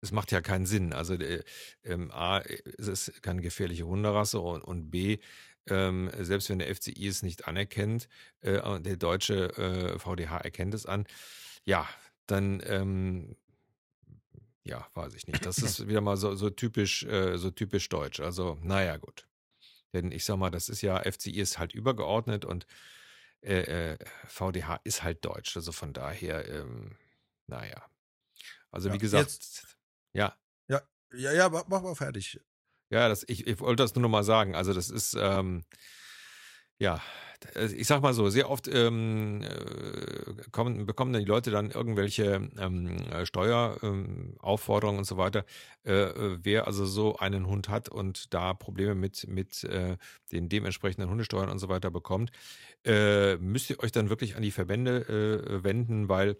[0.02, 0.92] es macht ja keinen Sinn.
[0.92, 1.42] Also äh,
[1.84, 5.18] ähm, A, es ist keine gefährliche Hunderasse und, und B,
[5.68, 8.08] ähm, selbst wenn der FCI es nicht anerkennt,
[8.40, 11.06] äh, der deutsche äh, VDH erkennt es an,
[11.64, 11.88] ja,
[12.26, 13.36] dann ähm,
[14.64, 15.44] ja, weiß ich nicht.
[15.46, 18.20] Das ist wieder mal so, so typisch, äh, so typisch deutsch.
[18.20, 19.26] Also, naja, gut.
[19.92, 22.66] Denn ich sag mal, das ist ja, FCI ist halt übergeordnet und
[23.42, 25.56] äh, äh, VDH ist halt deutsch.
[25.56, 26.96] Also von daher, ähm,
[27.46, 27.84] naja.
[28.70, 29.78] Also Ja, wie gesagt, jetzt,
[30.12, 30.36] ja,
[30.68, 32.40] ja, ja, ja, mach, mach mal fertig.
[32.90, 34.54] ja, das, ich, ich wollte das nur noch mal sagen.
[34.54, 35.64] Also das ist, ähm,
[36.80, 37.00] ja,
[37.74, 42.96] ich sag mal so, sehr oft ähm, äh, kommen, bekommen die Leute dann irgendwelche ähm,
[43.10, 45.44] äh, Steueraufforderungen und so weiter.
[45.84, 49.96] Äh, äh, wer also so einen Hund hat und da Probleme mit, mit äh,
[50.32, 52.30] den dementsprechenden Hundesteuern und so weiter bekommt,
[52.84, 56.36] äh, müsst ihr euch dann wirklich an die Verbände wenden, weil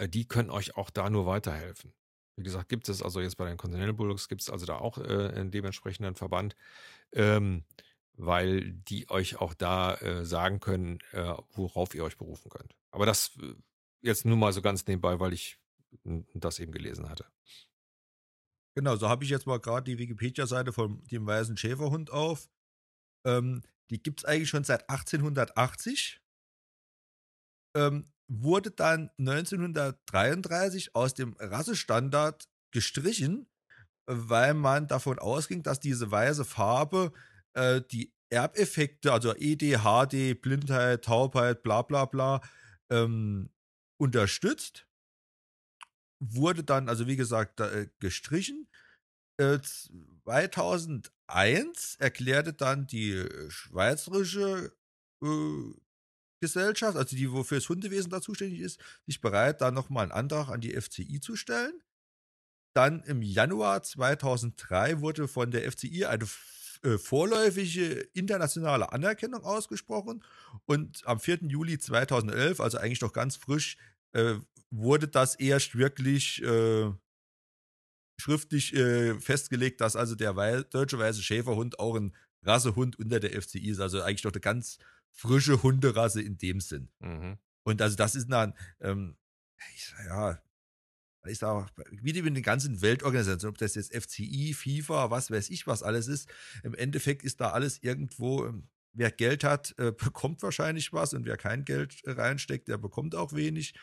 [0.00, 1.92] die können euch auch da nur weiterhelfen.
[2.36, 4.98] Wie gesagt, gibt es also jetzt bei den Continental Bulldogs, gibt es also da auch
[4.98, 6.56] einen dementsprechenden Verband,
[7.12, 7.64] ähm,
[8.14, 12.76] weil die euch auch da äh, sagen können, äh, worauf ihr euch berufen könnt.
[12.90, 13.54] Aber das äh,
[14.00, 15.58] jetzt nur mal so ganz nebenbei, weil ich
[16.34, 17.26] das eben gelesen hatte.
[18.74, 22.48] Genau, so habe ich jetzt mal gerade die Wikipedia-Seite von dem weißen Schäferhund auf.
[23.26, 26.20] Ähm, die gibt es eigentlich schon seit 1880.
[27.76, 33.46] Ähm, wurde dann 1933 aus dem Rassestandard gestrichen,
[34.06, 37.12] weil man davon ausging, dass diese weiße Farbe
[37.54, 42.40] äh, die Erbeffekte, also ED, HD, Blindheit, Taubheit, bla bla bla,
[42.90, 43.50] ähm,
[43.98, 44.86] unterstützt.
[46.20, 48.68] Wurde dann, also wie gesagt, äh, gestrichen.
[49.38, 49.58] Äh,
[50.24, 54.72] 2001 erklärte dann die äh, schweizerische
[55.22, 55.74] äh,
[56.40, 60.48] Gesellschaft, also die, wofür das Hundewesen da zuständig ist, sich bereit, da nochmal einen Antrag
[60.48, 61.82] an die FCI zu stellen.
[62.74, 66.26] Dann im Januar 2003 wurde von der FCI eine
[66.82, 70.24] äh, vorläufige internationale Anerkennung ausgesprochen
[70.64, 71.40] und am 4.
[71.42, 73.76] Juli 2011, also eigentlich noch ganz frisch,
[74.12, 74.34] äh,
[74.70, 76.90] wurde das erst wirklich äh,
[78.18, 83.40] schriftlich äh, festgelegt, dass also der Wei deutsche weiße Schäferhund auch ein Rassehund unter der
[83.40, 83.80] FCI ist.
[83.80, 84.78] Also eigentlich noch eine ganz
[85.10, 86.88] frische Hunderasse in dem Sinn.
[87.00, 87.38] Mhm.
[87.64, 89.16] Und also das ist dann, ähm,
[90.06, 90.42] ja,
[91.26, 95.50] ich sag, wie die mit den ganzen Weltorganisationen, ob das jetzt FCI, FIFA, was weiß
[95.50, 96.28] ich, was alles ist,
[96.62, 101.24] im Endeffekt ist da alles irgendwo, ähm, wer Geld hat, äh, bekommt wahrscheinlich was und
[101.24, 103.74] wer kein Geld äh, reinsteckt, der bekommt auch wenig.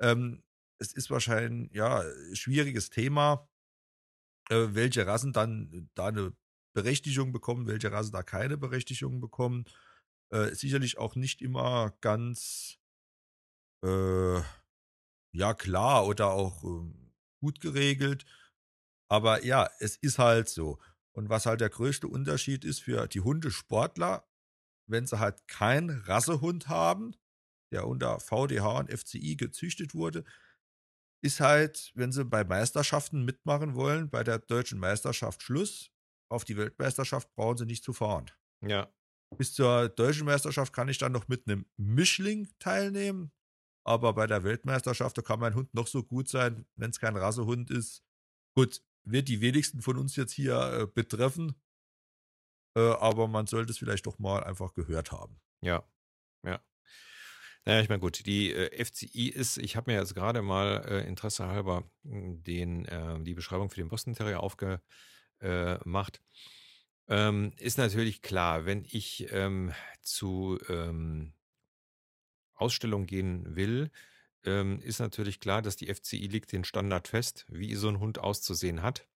[0.00, 0.42] Ähm,
[0.80, 3.48] es ist wahrscheinlich, ja, schwieriges Thema,
[4.50, 6.32] äh, welche Rassen dann da eine
[6.74, 9.64] Berechtigung bekommen, welche Rassen da keine Berechtigung bekommen.
[10.52, 12.78] Sicherlich auch nicht immer ganz
[13.82, 14.42] äh,
[15.38, 18.26] ja klar oder auch ähm, gut geregelt.
[19.10, 20.78] Aber ja, es ist halt so.
[21.12, 24.28] Und was halt der größte Unterschied ist für die Hundesportler,
[24.88, 27.14] wenn sie halt keinen Rassehund haben,
[27.72, 30.24] der unter VDH und FCI gezüchtet wurde,
[31.22, 35.90] ist halt, wenn sie bei Meisterschaften mitmachen wollen, bei der deutschen Meisterschaft Schluss.
[36.30, 38.30] Auf die Weltmeisterschaft brauchen sie nicht zu fahren.
[38.60, 38.92] Ja,
[39.36, 43.32] Bis zur deutschen Meisterschaft kann ich dann noch mit einem Mischling teilnehmen.
[43.88, 47.16] Aber bei der Weltmeisterschaft, da kann mein Hund noch so gut sein, wenn es kein
[47.16, 48.04] Rassehund ist.
[48.54, 51.54] Gut, wird die wenigsten von uns jetzt hier äh, betreffen.
[52.76, 55.40] Äh, aber man sollte es vielleicht doch mal einfach gehört haben.
[55.62, 55.88] ja,
[56.44, 56.62] ja.
[57.64, 61.08] Naja, ich meine, gut, die äh, FCI ist, ich habe mir jetzt gerade mal äh,
[61.08, 66.20] Interesse halber mh, den, äh, die Beschreibung für den Boston Terrier aufgemacht.
[67.08, 69.72] Ähm, ist natürlich klar, wenn ich ähm,
[70.02, 71.32] zu ähm,
[72.60, 73.90] Ausstellungen gehen will,
[74.44, 78.18] ähm, ist natürlich klar, dass die FCI legt den Standard fest, wie so ein Hund
[78.18, 79.06] auszusehen hat.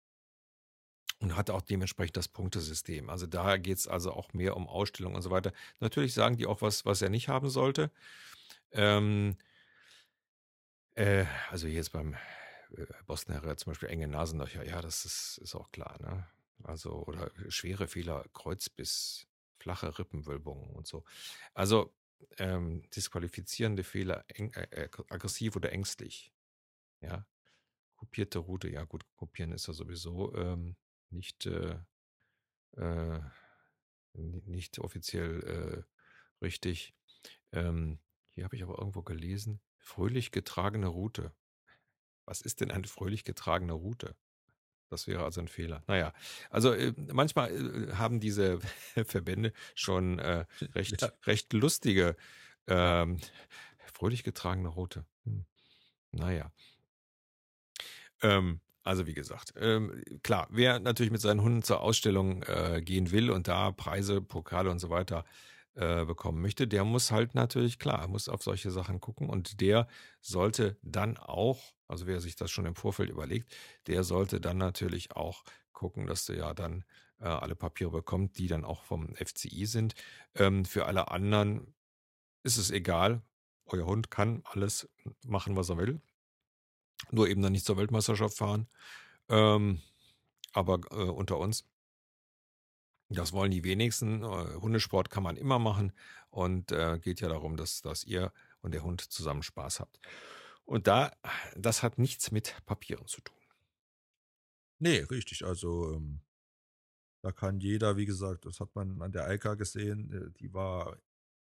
[1.20, 3.08] Und hat auch dementsprechend das Punktesystem.
[3.08, 5.52] Also da geht es also auch mehr um Ausstellungen und so weiter.
[5.78, 7.92] Natürlich sagen die auch was, was er nicht haben sollte.
[8.72, 9.36] Ähm,
[10.94, 12.14] äh, also hier jetzt beim
[12.76, 16.26] äh, Boston Terrier zum Beispiel enge Nasenlöcher, ja, das ist, ist auch klar, ne?
[16.64, 19.26] Also, oder schwere Fehler, Kreuzbiss,
[19.58, 21.04] flache Rippenwölbungen und so.
[21.54, 21.92] Also,
[22.38, 26.32] ähm, disqualifizierende Fehler, äh, äh, aggressiv oder ängstlich.
[27.00, 27.26] Ja.
[27.96, 30.76] Kopierte Route, ja gut, kopieren ist ja sowieso ähm,
[31.10, 31.78] nicht, äh,
[32.76, 33.20] äh,
[34.14, 36.94] ni- nicht offiziell äh, richtig.
[37.52, 38.00] Ähm,
[38.30, 41.34] hier habe ich aber irgendwo gelesen, fröhlich getragene Route.
[42.26, 44.16] Was ist denn eine fröhlich getragene Route?
[44.92, 45.82] Das wäre also ein Fehler.
[45.86, 46.12] Naja,
[46.50, 48.58] also äh, manchmal äh, haben diese
[49.06, 51.10] Verbände schon äh, recht, Ja.
[51.24, 52.14] recht lustige,
[52.66, 53.18] ähm,
[53.94, 55.06] fröhlich getragene Route.
[55.24, 55.46] Hm.
[56.12, 56.52] Naja.
[58.20, 63.12] Ähm, also wie gesagt, ähm, klar, wer natürlich mit seinen Hunden zur Ausstellung äh, gehen
[63.12, 65.24] will und da Preise, Pokale und so weiter
[65.74, 69.88] äh, bekommen möchte, der muss halt natürlich klar, muss auf solche Sachen gucken und der
[70.20, 73.54] sollte dann auch Also wer sich das schon im Vorfeld überlegt,
[73.86, 76.84] der sollte dann natürlich auch gucken, dass er ja dann
[77.20, 79.94] äh, alle Papiere bekommt, die dann auch vom FCI sind.
[80.34, 81.74] Ähm, für alle anderen
[82.42, 83.20] ist es egal.
[83.66, 84.88] Euer Hund kann alles
[85.26, 86.00] machen, was er will.
[87.10, 88.68] Nur eben dann nicht zur Weltmeisterschaft fahren.
[89.28, 89.82] Ähm,
[90.54, 91.68] aber äh, unter uns,
[93.10, 94.22] das wollen die wenigsten.
[94.22, 95.92] Äh, Hundesport kann man immer machen
[96.30, 98.32] und äh, geht ja darum, dass, dass ihr
[98.62, 99.98] und der Hund zusammen Spaß habt.
[100.64, 101.12] Und da,
[101.56, 103.36] das hat nichts mit Papieren zu tun.
[104.78, 105.44] Nee, richtig.
[105.44, 106.20] Also ähm,
[107.22, 110.98] da kann jeder, wie gesagt, das hat man an der Eika gesehen, äh, die war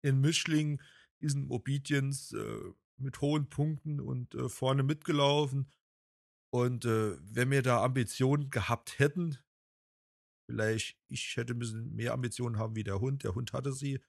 [0.03, 0.82] in Mischling,
[1.22, 5.72] diesen Obedience, äh, mit hohen Punkten und äh, vorne mitgelaufen.
[6.53, 9.38] Und äh, wenn wir da Ambitionen gehabt hätten,
[10.47, 13.99] vielleicht ich hätte ein bisschen mehr Ambitionen haben wie der Hund, der Hund hatte sie,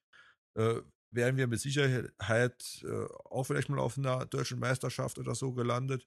[0.55, 0.80] äh,
[1.11, 6.07] wären wir mit Sicherheit äh, auch vielleicht mal auf einer deutschen Meisterschaft oder so gelandet.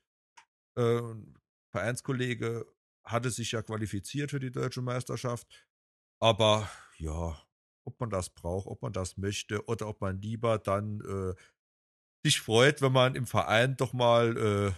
[0.77, 1.01] Äh,
[1.71, 2.65] Vereinskollege
[3.03, 5.47] hatte sich ja qualifiziert für die deutsche Meisterschaft.
[6.19, 7.41] Aber ja,
[7.85, 11.33] ob man das braucht, ob man das möchte oder ob man lieber dann äh,
[12.23, 14.71] sich freut, wenn man im Verein doch mal äh,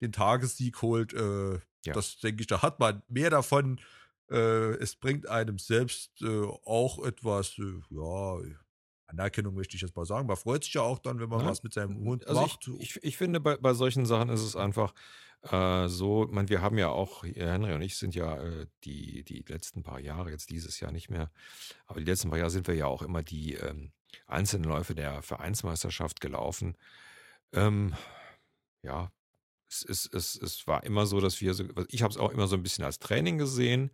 [0.00, 1.12] den Tagessieg holt.
[1.12, 1.54] Äh,
[1.84, 1.92] ja.
[1.92, 3.80] Das denke ich, da hat man mehr davon.
[4.30, 8.38] Äh, es bringt einem selbst äh, auch etwas, äh, ja,
[9.18, 10.26] Anerkennung möchte ich jetzt mal sagen.
[10.26, 11.46] Man freut sich ja auch dann, wenn man ja.
[11.46, 12.68] was mit seinem Hund also macht.
[12.78, 14.94] Ich, ich, ich, finde, bei, bei solchen Sachen ist es einfach
[15.50, 19.44] äh, so, man, wir haben ja auch, Henry und ich sind ja äh, die, die
[19.46, 21.30] letzten paar Jahre, jetzt dieses Jahr nicht mehr,
[21.86, 23.92] aber die letzten paar Jahre sind wir ja auch immer die ähm,
[24.26, 26.76] einzelnen Läufe der Vereinsmeisterschaft gelaufen.
[27.52, 27.94] Ähm,
[28.82, 29.12] ja,
[29.68, 32.46] es, es, es, es war immer so, dass wir, so, ich habe es auch immer
[32.46, 33.90] so ein bisschen als Training gesehen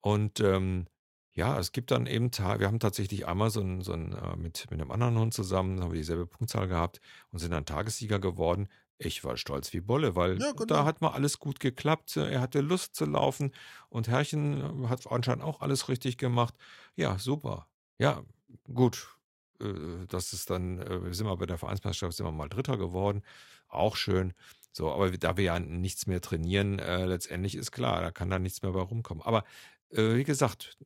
[0.00, 0.86] und ähm,
[1.34, 4.70] ja, es gibt dann eben, wir haben tatsächlich einmal so ein, so ein äh, mit,
[4.70, 8.68] mit einem anderen Hund zusammen, haben wir dieselbe Punktzahl gehabt und sind dann Tagessieger geworden.
[8.98, 10.64] Ich war stolz wie Bolle, weil ja, genau.
[10.66, 12.16] da hat mal alles gut geklappt.
[12.16, 13.50] Er hatte Lust zu laufen
[13.88, 16.54] und Herrchen hat anscheinend auch alles richtig gemacht.
[16.94, 17.66] Ja, super.
[17.98, 18.22] Ja,
[18.72, 19.08] gut.
[19.60, 22.76] Äh, das ist dann, äh, wir sind mal bei der Vereinsmeisterschaft, sind wir mal Dritter
[22.76, 23.22] geworden.
[23.68, 24.34] Auch schön.
[24.76, 28.40] So, aber da wir ja nichts mehr trainieren, äh, letztendlich ist klar, da kann da
[28.40, 29.22] nichts mehr bei rumkommen.
[29.24, 29.44] Aber
[29.90, 30.76] äh, wie gesagt,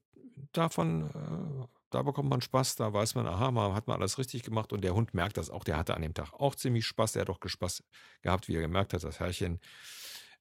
[0.53, 4.43] davon, äh, da bekommt man Spaß, da weiß man, aha, man hat man alles richtig
[4.43, 5.65] gemacht und der Hund merkt das auch.
[5.65, 7.13] Der hatte an dem Tag auch ziemlich Spaß.
[7.13, 7.83] Der hat auch Spaß
[8.23, 9.61] gehabt, wie er gemerkt hat, das Herrchen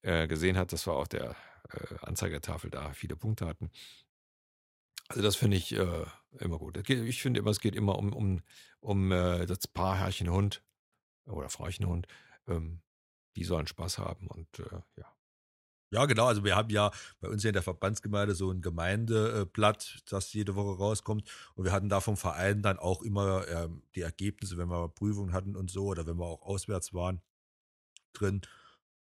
[0.01, 1.36] äh, gesehen hat, dass wir auf der
[1.70, 3.72] äh, Anzeigetafel da viele Punkte hatten.
[5.08, 6.05] Also das finde ich äh,
[6.39, 6.78] immer gut.
[6.89, 8.41] Ich finde immer, es geht immer um, um,
[8.82, 10.64] um äh, das Paar Herrchen Hund
[11.26, 12.08] oder Frauchen Hund.
[12.47, 12.82] Ähm,
[13.38, 15.16] die sollen Spaß haben und äh, ja.
[15.91, 16.25] Ja, genau.
[16.27, 20.55] Also wir haben ja bei uns hier in der Verbandsgemeinde so ein Gemeindeblatt, das jede
[20.55, 21.29] Woche rauskommt.
[21.55, 25.31] Und wir hatten da vom Verein dann auch immer ähm, die Ergebnisse, wenn wir Prüfungen
[25.33, 27.21] hatten und so, oder wenn wir auch auswärts waren,
[28.13, 28.41] drin.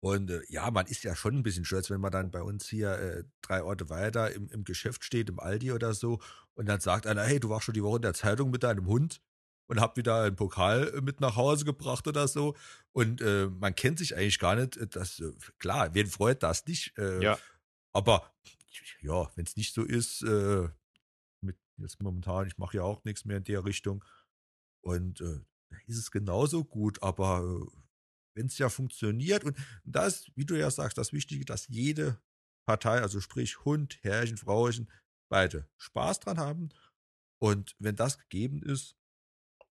[0.00, 2.68] Und äh, ja, man ist ja schon ein bisschen stolz, wenn man dann bei uns
[2.68, 6.20] hier äh, drei Orte weiter im, im Geschäft steht, im Aldi oder so,
[6.54, 8.86] und dann sagt einer, hey, du warst schon die Woche in der Zeitung mit deinem
[8.86, 9.20] Hund
[9.68, 12.56] und hab wieder einen Pokal äh, mit nach Hause gebracht oder so.
[12.92, 14.76] Und äh, man kennt sich eigentlich gar nicht.
[14.76, 16.96] Äh, das, äh, klar, wen freut das nicht?
[16.98, 17.38] Äh, ja.
[17.92, 18.34] Aber
[19.00, 20.68] ja, wenn es nicht so ist, äh,
[21.40, 24.04] mit jetzt momentan, ich mache ja auch nichts mehr in der Richtung.
[24.80, 27.66] Und ist es genauso gut, aber
[28.34, 32.18] wenn es ja funktioniert, und da ist, wie du ja sagst, das Wichtige, dass jede
[32.64, 34.90] Partei, also sprich Hund, Herrchen, Frauchen,
[35.28, 36.68] beide Spaß dran haben.
[37.42, 38.97] Und wenn das gegeben ist,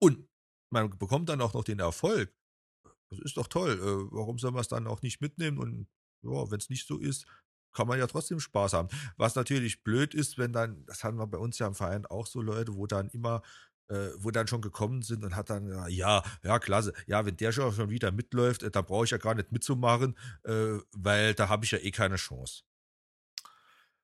[0.00, 0.28] und
[0.70, 2.34] man bekommt dann auch noch den Erfolg.
[3.10, 3.72] Das ist doch toll.
[3.72, 5.58] Äh, warum soll man es dann auch nicht mitnehmen?
[5.58, 5.88] Und
[6.22, 7.26] ja, wenn es nicht so ist,
[7.72, 8.88] kann man ja trotzdem Spaß haben.
[9.16, 12.26] Was natürlich blöd ist, wenn dann, das haben wir bei uns ja im Verein auch
[12.26, 13.42] so Leute, wo dann immer,
[13.88, 17.52] äh, wo dann schon gekommen sind und hat dann, ja, ja, klasse, ja, wenn der
[17.52, 21.64] schon wieder mitläuft, äh, dann brauche ich ja gar nicht mitzumachen, äh, weil da habe
[21.64, 22.62] ich ja eh keine Chance.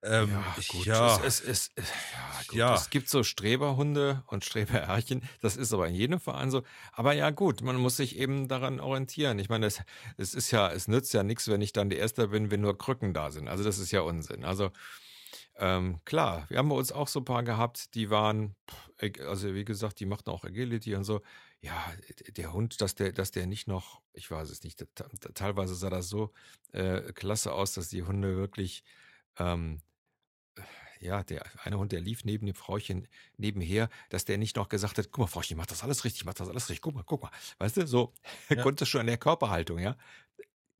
[0.02, 0.86] Ähm, ja, gut.
[0.86, 1.20] Ja.
[1.24, 2.56] Es, es, es, ja, gut.
[2.56, 2.74] ja.
[2.74, 5.22] es gibt so Streberhunde und Streberherrchen.
[5.40, 6.62] Das ist aber in jedem Verein so.
[6.92, 9.38] Aber ja, gut, man muss sich eben daran orientieren.
[9.38, 9.82] Ich meine, es,
[10.16, 12.78] es ist ja, es nützt ja nichts, wenn ich dann der Erste bin, wenn nur
[12.78, 13.48] Krücken da sind.
[13.48, 14.44] Also, das ist ja Unsinn.
[14.44, 14.70] Also,
[15.56, 18.56] ähm, klar, wir haben bei uns auch so ein paar gehabt, die waren,
[19.26, 21.20] also wie gesagt, die machten auch Agility und so.
[21.60, 21.74] Ja,
[22.38, 24.82] der Hund, dass der, dass der nicht noch, ich weiß es nicht,
[25.34, 26.32] teilweise sah das so
[26.72, 28.82] äh, klasse aus, dass die Hunde wirklich
[29.38, 29.82] ähm,
[31.00, 34.98] ja, der eine Hund, der lief neben dem Frauchen nebenher, dass der nicht noch gesagt
[34.98, 37.22] hat, guck mal, Frauchen, mach das alles richtig, mach das alles richtig, guck mal, guck
[37.22, 37.30] mal.
[37.58, 38.12] Weißt du, so,
[38.48, 38.62] er ja.
[38.62, 39.96] konnte schon an der Körperhaltung, ja.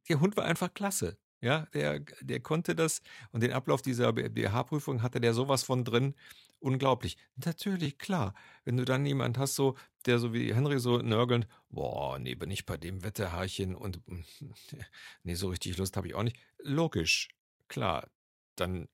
[0.08, 1.18] Der Hund war einfach klasse.
[1.42, 3.00] Ja, der, der konnte das
[3.32, 6.14] und den Ablauf dieser BH-Prüfung hatte der sowas von drin
[6.58, 7.16] unglaublich.
[7.36, 8.34] Natürlich, klar.
[8.64, 12.50] Wenn du dann jemand hast, so, der so wie Henry so nörgelnd, boah, nee, bin
[12.50, 14.00] ich bei dem Wetterhaarchen und
[15.22, 16.36] nee, so richtig Lust habe ich auch nicht.
[16.58, 17.28] Logisch,
[17.68, 18.10] klar.
[18.56, 18.88] Dann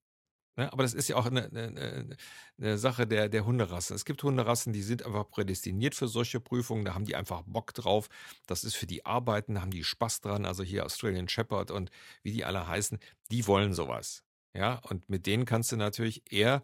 [0.56, 0.72] Ne?
[0.72, 2.16] Aber das ist ja auch eine, eine,
[2.58, 3.94] eine Sache der, der Hunderassen.
[3.94, 6.84] Es gibt Hunderassen, die sind einfach prädestiniert für solche Prüfungen.
[6.84, 8.08] Da haben die einfach Bock drauf.
[8.46, 10.46] Das ist für die Arbeiten, da haben die Spaß dran.
[10.46, 11.90] Also hier Australian Shepherd und
[12.22, 12.98] wie die alle heißen,
[13.30, 14.24] die wollen sowas.
[14.54, 16.62] Ja, und mit denen kannst du natürlich eher,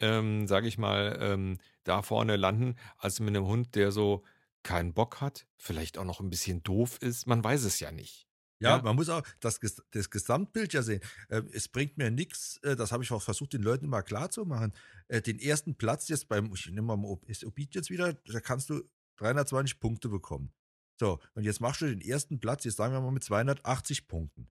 [0.00, 4.22] ähm, sage ich mal, ähm, da vorne landen, als mit einem Hund, der so
[4.62, 7.26] keinen Bock hat, vielleicht auch noch ein bisschen doof ist.
[7.26, 8.23] Man weiß es ja nicht.
[8.60, 11.00] Ja, ja, man muss auch das, das Gesamtbild ja sehen.
[11.28, 14.30] Ähm, es bringt mir nichts, äh, das habe ich auch versucht, den Leuten immer klar
[14.30, 14.72] zu machen.
[15.08, 18.70] Äh, den ersten Platz jetzt beim, ich nehme mal ist Obit jetzt wieder, da kannst
[18.70, 18.82] du
[19.16, 20.52] 320 Punkte bekommen.
[21.00, 24.48] So, und jetzt machst du den ersten Platz, jetzt sagen wir mal mit 280 Punkten.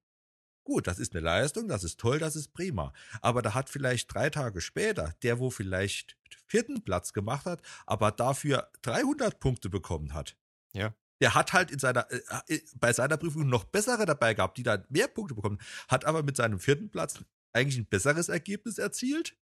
[0.66, 2.94] Gut, das ist eine Leistung, das ist toll, das ist prima.
[3.22, 8.12] Aber da hat vielleicht drei Tage später der, wo vielleicht vierten Platz gemacht hat, aber
[8.12, 10.38] dafür 300 Punkte bekommen hat.
[10.74, 14.58] Ja der hat halt in seiner, äh, äh, bei seiner Prüfung noch bessere dabei gehabt,
[14.58, 18.78] die dann mehr Punkte bekommen, hat aber mit seinem vierten Platz eigentlich ein besseres Ergebnis
[18.78, 19.38] erzielt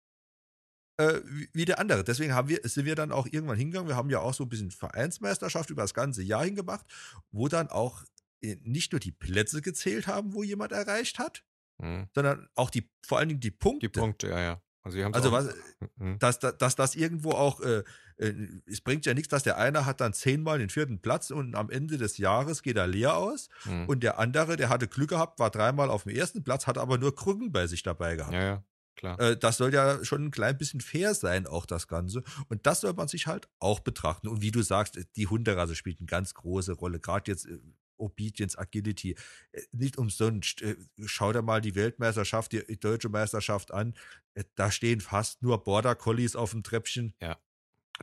[1.00, 1.22] äh,
[1.54, 2.04] wie der andere.
[2.04, 3.88] Deswegen haben wir, sind wir dann auch irgendwann hingegangen.
[3.88, 6.86] Wir haben ja auch so ein bisschen Vereinsmeisterschaft über das ganze Jahr hingemacht,
[7.32, 8.04] wo dann auch
[8.42, 11.46] äh, nicht nur die Plätze gezählt haben, wo jemand erreicht hat,
[11.78, 12.10] mhm.
[12.14, 13.88] sondern auch die, vor allen Dingen die Punkte.
[13.88, 14.62] Die Punkte, ja, ja.
[14.82, 15.50] Also, also was,
[15.98, 16.20] mhm.
[16.20, 17.84] dass, dass, dass das irgendwo auch, äh,
[18.18, 18.34] äh,
[18.66, 21.70] es bringt ja nichts, dass der eine hat dann zehnmal den vierten Platz und am
[21.70, 23.88] Ende des Jahres geht er leer aus mhm.
[23.88, 26.98] und der andere, der hatte Glück gehabt, war dreimal auf dem ersten Platz, hat aber
[26.98, 28.34] nur Krücken bei sich dabei gehabt.
[28.34, 28.64] Ja, ja.
[28.96, 29.18] Klar.
[29.20, 32.22] Äh, das soll ja schon ein klein bisschen fair sein, auch das Ganze.
[32.50, 34.28] Und das soll man sich halt auch betrachten.
[34.28, 37.00] Und wie du sagst, die Hunderasse spielt eine ganz große Rolle.
[37.00, 37.60] Gerade jetzt äh,
[38.00, 39.16] Obedience, Agility.
[39.52, 40.62] Äh, nicht umsonst.
[40.62, 40.76] Äh,
[41.06, 43.94] schau dir mal die Weltmeisterschaft, die deutsche Meisterschaft an.
[44.34, 47.14] Äh, da stehen fast nur Border Collies auf dem Treppchen.
[47.22, 47.38] Ja.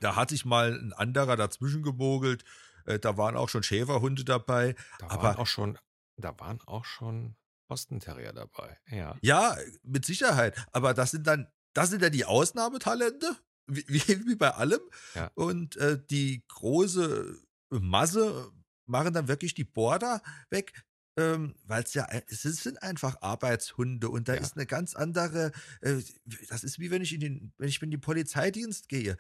[0.01, 2.45] Da hat sich mal ein anderer dazwischen gemogelt.
[3.01, 4.77] Da waren auch schon Schäferhunde dabei.
[5.01, 5.79] Da aber waren auch schon,
[6.17, 7.35] da waren auch schon
[7.67, 8.79] Boston Terrier dabei.
[8.91, 9.17] Ja.
[9.23, 10.55] Ja, mit Sicherheit.
[10.73, 13.37] Aber das sind dann, das sind ja die Ausnahmetalente,
[13.67, 13.89] wie,
[14.27, 14.81] wie bei allem.
[15.15, 15.31] Ja.
[15.35, 17.39] Und äh, die große
[17.71, 18.51] Masse
[18.87, 20.85] machen dann wirklich die Border weg,
[21.19, 24.41] ähm, weil es ja, es sind einfach Arbeitshunde und da ja.
[24.41, 26.03] ist eine ganz andere, äh,
[26.49, 29.17] das ist wie wenn ich in den, wenn ich in den Polizeidienst gehe.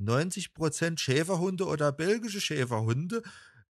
[0.00, 3.22] 90% Schäferhunde oder belgische Schäferhunde,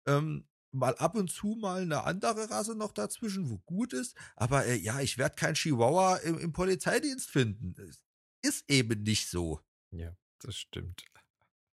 [0.07, 4.17] ähm, mal ab und zu mal eine andere Rasse noch dazwischen, wo gut ist.
[4.37, 7.75] Aber äh, ja, ich werde kein Chihuahua im, im Polizeidienst finden.
[8.43, 9.61] Ist eben nicht so.
[9.91, 11.05] Ja, das stimmt.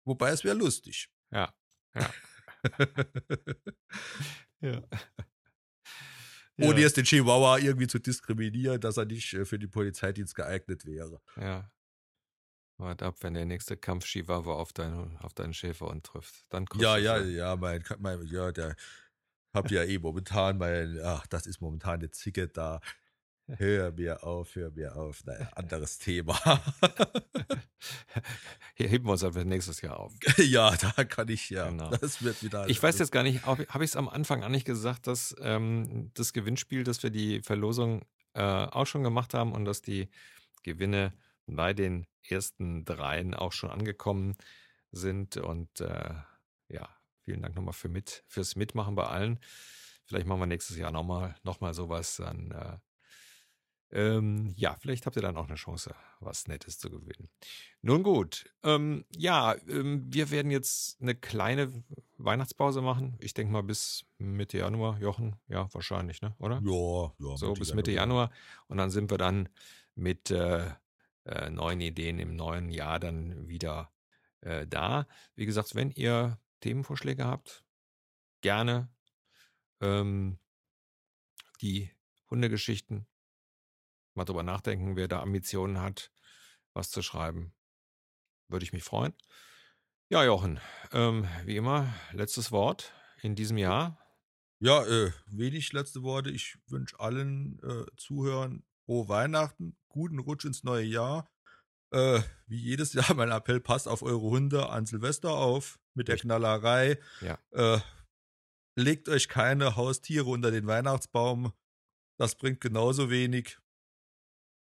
[0.06, 1.10] Wobei es wäre lustig.
[1.32, 1.54] Ja,
[1.96, 2.12] ja.
[4.62, 4.82] ja.
[6.62, 10.86] Ohne jetzt den Chihuahua irgendwie zu diskriminieren, dass er nicht äh, für den Polizeidienst geeignet
[10.86, 11.22] wäre.
[11.38, 11.72] Ja.
[12.78, 16.46] Warte ab, wenn der nächste Kampf Chihuahua auf deinen, auf deinen Schäferhund trifft.
[16.50, 18.76] Dann ja, ja, ja, mein, mein, ja, der
[19.54, 22.80] habt ja eh momentan mein, ach, das ist momentan eine Zicke da.
[23.58, 25.26] Hör mir auf, hör mir auf.
[25.26, 26.40] Naja, anderes Thema.
[28.76, 30.14] Hier heben wir uns einfach nächstes Jahr auf.
[30.38, 31.70] Ja, da kann ich ja.
[31.70, 31.90] Genau.
[31.90, 32.70] Das wird wieder.
[32.70, 36.12] Ich weiß jetzt gar nicht, habe ich es am Anfang an nicht gesagt, dass ähm,
[36.14, 40.10] das Gewinnspiel, dass wir die Verlosung äh, auch schon gemacht haben und dass die
[40.64, 41.14] Gewinne
[41.48, 44.36] bei den ersten dreien auch schon angekommen
[44.92, 45.38] sind.
[45.38, 46.14] Und äh,
[46.68, 46.90] ja,
[47.22, 49.40] vielen Dank nochmal für mit, fürs Mitmachen bei allen.
[50.06, 52.18] Vielleicht machen wir nächstes Jahr nochmal noch mal sowas.
[52.18, 52.78] Dann äh,
[53.92, 57.30] ähm, ja, vielleicht habt ihr dann auch eine Chance, was Nettes zu gewinnen.
[57.82, 61.84] Nun gut, ähm, ja, ähm, wir werden jetzt eine kleine
[62.18, 63.18] Weihnachtspause machen.
[63.20, 65.38] Ich denke mal bis Mitte Januar, Jochen.
[65.48, 66.36] Ja, wahrscheinlich, ne?
[66.38, 66.62] Oder?
[66.64, 67.38] Ja, ja.
[67.38, 68.30] So Mitte bis Mitte Januar.
[68.30, 68.32] Januar.
[68.68, 69.50] Und dann sind wir dann
[69.96, 70.70] mit äh,
[71.26, 73.92] äh, neuen Ideen im neuen Jahr dann wieder
[74.42, 75.08] äh, da.
[75.36, 77.64] Wie gesagt, wenn ihr Themenvorschläge habt,
[78.42, 78.90] gerne
[79.82, 80.38] ähm,
[81.62, 81.92] die
[82.30, 83.08] Hundegeschichten
[84.20, 86.12] mal drüber nachdenken, wer da Ambitionen hat,
[86.74, 87.54] was zu schreiben.
[88.50, 89.14] Würde ich mich freuen.
[90.10, 90.60] Ja, Jochen,
[90.92, 93.98] ähm, wie immer, letztes Wort in diesem Jahr.
[94.60, 96.32] Ja, äh, wenig letzte Worte.
[96.32, 101.30] Ich wünsche allen äh, Zuhörern frohe Weihnachten, guten Rutsch ins neue Jahr.
[101.92, 106.18] Äh, wie jedes Jahr mein Appell, passt auf eure Hunde an Silvester auf mit der
[106.18, 107.00] Knallerei.
[107.22, 107.40] Ja.
[107.52, 107.80] Äh,
[108.76, 111.54] legt euch keine Haustiere unter den Weihnachtsbaum.
[112.18, 113.60] Das bringt genauso wenig.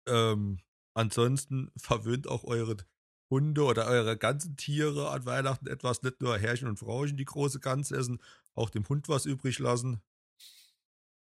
[0.08, 0.60] Ähm,
[0.94, 2.78] ansonsten verwöhnt auch eure
[3.30, 7.60] Hunde oder eure ganzen Tiere an Weihnachten etwas, nicht nur Herrchen und Frauchen, die große
[7.60, 8.22] Gans essen,
[8.54, 10.02] auch dem Hund was übrig lassen.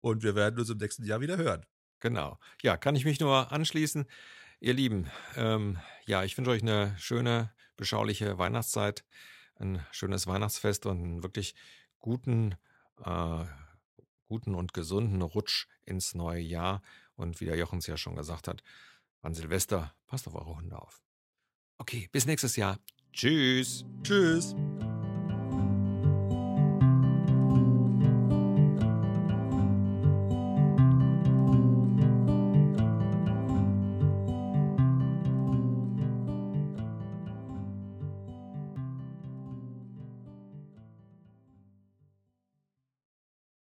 [0.01, 1.65] Und wir werden uns im nächsten Jahr wieder hören.
[2.01, 2.39] Genau.
[2.63, 4.07] Ja, kann ich mich nur anschließen.
[4.59, 9.05] Ihr Lieben, ähm, ja, ich wünsche euch eine schöne, beschauliche Weihnachtszeit,
[9.57, 11.55] ein schönes Weihnachtsfest und einen wirklich
[12.01, 12.57] guten,
[13.05, 13.45] äh,
[14.27, 16.83] guten und gesunden Rutsch ins neue Jahr.
[17.17, 18.63] Und wie der Jochens ja schon gesagt hat,
[19.23, 21.03] an Silvester, passt auf eure Hunde auf.
[21.79, 22.79] Okay, bis nächstes Jahr.
[23.13, 23.85] Tschüss.
[24.03, 24.55] Tschüss.